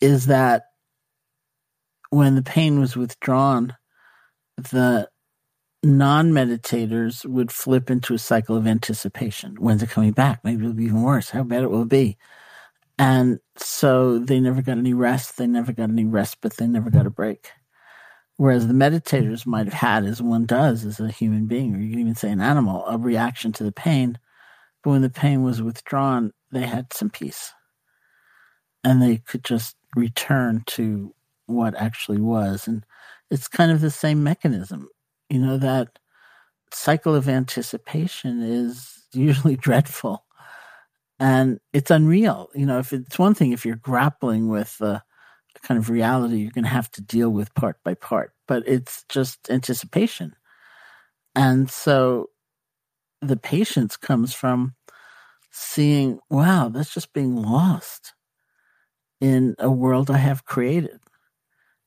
[0.00, 0.64] is that
[2.10, 3.74] when the pain was withdrawn,
[4.56, 5.08] the
[5.82, 9.56] non meditators would flip into a cycle of anticipation.
[9.58, 10.40] When's it coming back?
[10.44, 11.30] Maybe it'll be even worse.
[11.30, 12.16] How bad it will be.
[12.98, 15.36] And so they never got any rest.
[15.36, 16.56] They never got any respite.
[16.56, 17.50] They never got a break.
[18.36, 21.90] Whereas the meditators might have had, as one does as a human being, or you
[21.90, 24.18] can even say an animal, a reaction to the pain.
[24.82, 27.52] But when the pain was withdrawn, they had some peace.
[28.82, 31.14] And they could just return to
[31.46, 32.66] what actually was.
[32.66, 32.84] And
[33.30, 34.88] it's kind of the same mechanism.
[35.30, 35.98] You know, that
[36.72, 40.24] cycle of anticipation is usually dreadful
[41.20, 42.50] and it's unreal.
[42.54, 45.02] You know, if it's one thing if you're grappling with a
[45.64, 49.04] kind of reality you're going to have to deal with part by part, but it's
[49.08, 50.36] just anticipation.
[51.34, 52.30] And so
[53.20, 54.74] the patience comes from
[55.50, 58.12] seeing, wow, that's just being lost
[59.20, 61.00] in a world I have created.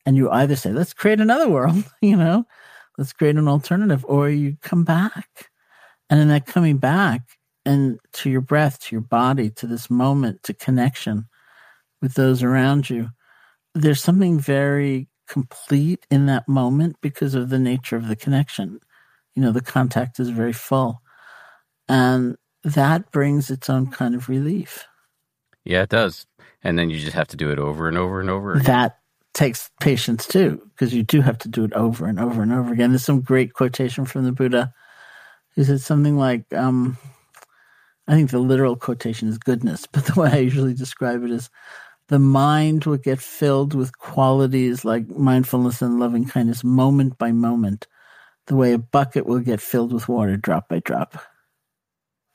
[0.05, 2.45] And you either say, let's create another world, you know,
[2.97, 5.49] let's create an alternative, or you come back.
[6.09, 7.21] And in that coming back,
[7.65, 11.27] and to your breath, to your body, to this moment, to connection
[12.01, 13.09] with those around you.
[13.77, 18.79] There's something very complete in that moment because of the nature of the connection.
[19.35, 21.01] You know, the contact is very full.
[21.87, 24.85] And that brings its own kind of relief.
[25.63, 26.25] Yeah, it does.
[26.63, 28.63] And then you just have to do it over and over and over again.
[28.63, 28.99] That
[29.33, 32.73] takes patience too, because you do have to do it over and over and over
[32.73, 32.91] again.
[32.91, 34.73] There's some great quotation from the Buddha
[35.55, 36.97] who said something like, um,
[38.07, 41.49] I think the literal quotation is goodness, but the way I usually describe it is
[42.09, 47.87] the mind will get filled with qualities like mindfulness and loving kindness moment by moment,
[48.47, 51.19] the way a bucket will get filled with water drop by drop.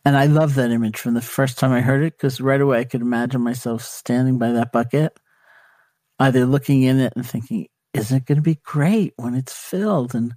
[0.04, 2.80] And I love that image from the first time I heard it because right away
[2.80, 5.18] I could imagine myself standing by that bucket,
[6.18, 10.14] either looking in it and thinking, isn't it going to be great when it's filled?
[10.14, 10.34] And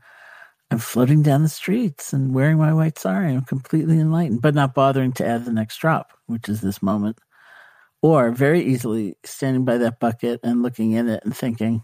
[0.72, 3.34] I'm floating down the streets and wearing my white sari.
[3.34, 7.20] I'm completely enlightened, but not bothering to add the next drop, which is this moment.
[8.02, 11.84] Or very easily standing by that bucket and looking in it and thinking,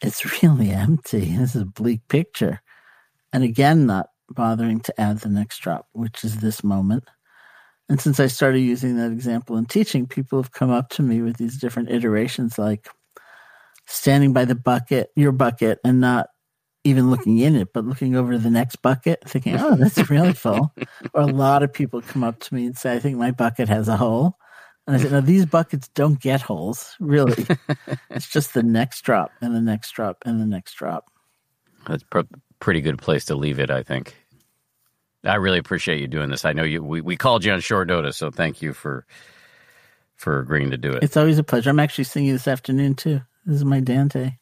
[0.00, 1.36] it's really empty.
[1.36, 2.60] This is a bleak picture.
[3.32, 7.04] And again, not bothering to add the next drop, which is this moment.
[7.88, 11.20] And since I started using that example in teaching, people have come up to me
[11.20, 12.88] with these different iterations like
[13.86, 16.28] standing by the bucket, your bucket, and not
[16.84, 20.72] even looking in it, but looking over the next bucket, thinking, oh, that's really full.
[21.14, 23.68] or a lot of people come up to me and say, I think my bucket
[23.68, 24.38] has a hole.
[24.86, 27.46] And I said, no, these buckets don't get holes, really.
[28.10, 31.10] it's just the next drop and the next drop and the next drop.
[31.86, 32.24] That's a
[32.60, 34.16] pretty good place to leave it, I think.
[35.24, 36.44] I really appreciate you doing this.
[36.44, 36.82] I know you.
[36.82, 39.06] We, we called you on short notice, so thank you for
[40.16, 41.02] for agreeing to do it.
[41.02, 41.70] It's always a pleasure.
[41.70, 43.20] I'm actually seeing you this afternoon too.
[43.46, 44.32] This is my Dante.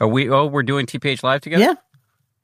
[0.00, 0.30] Are we?
[0.30, 1.64] Oh, we're doing TPH live together.
[1.64, 1.74] Yeah.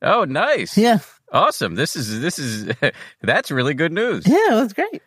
[0.02, 0.76] Oh, nice.
[0.76, 0.98] Yeah.
[1.32, 1.74] Awesome.
[1.74, 2.72] This is this is
[3.22, 4.26] that's really good news.
[4.26, 5.02] Yeah, it was great.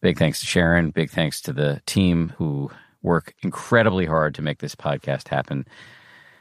[0.00, 0.90] Big thanks to Sharon.
[0.90, 2.70] Big thanks to the team who
[3.02, 5.66] work incredibly hard to make this podcast happen.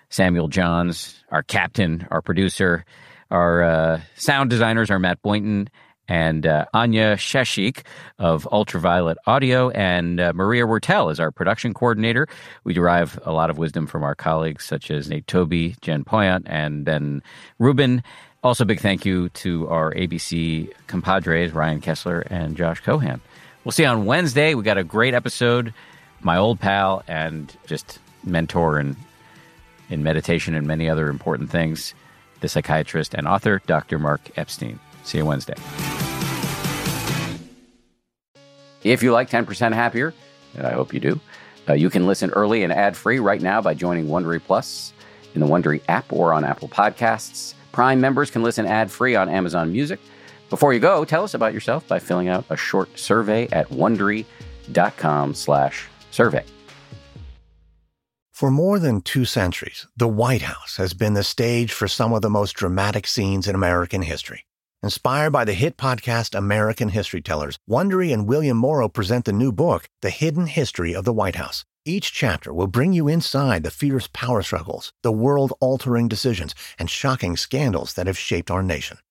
[0.09, 2.85] Samuel Johns, our captain, our producer,
[3.31, 5.69] our uh, sound designers are Matt Boynton
[6.07, 7.83] and uh, Anya Sheshik
[8.17, 12.27] of Ultraviolet Audio, and uh, Maria Wertel is our production coordinator.
[12.63, 16.43] We derive a lot of wisdom from our colleagues such as Nate Toby, Jen Poyant,
[16.47, 17.21] and Ben
[17.59, 18.03] Rubin.
[18.43, 23.21] Also, big thank you to our ABC compadres, Ryan Kessler and Josh Cohan.
[23.63, 24.53] We'll see you on Wednesday.
[24.55, 25.73] We got a great episode.
[26.21, 28.95] My old pal and just mentor in,
[29.89, 31.93] in meditation and many other important things,
[32.39, 33.99] the psychiatrist and author, Dr.
[33.99, 34.79] Mark Epstein.
[35.03, 35.55] See you Wednesday.
[38.83, 40.13] If you like 10% Happier,
[40.55, 41.19] and I hope you do,
[41.67, 44.93] uh, you can listen early and ad free right now by joining Wondery Plus
[45.35, 47.53] in the Wondery app or on Apple Podcasts.
[47.71, 49.99] Prime members can listen ad free on Amazon Music.
[50.49, 55.87] Before you go, tell us about yourself by filling out a short survey at wondery.com/slash
[56.11, 56.43] survey.
[58.31, 62.21] For more than two centuries, the White House has been the stage for some of
[62.21, 64.45] the most dramatic scenes in American history.
[64.81, 69.51] Inspired by the hit podcast American History Tellers, Wondery and William Morrow present the new
[69.51, 71.65] book, The Hidden History of the White House.
[71.83, 76.89] Each chapter will bring you inside the fierce power struggles, the world altering decisions, and
[76.89, 78.99] shocking scandals that have shaped our nation.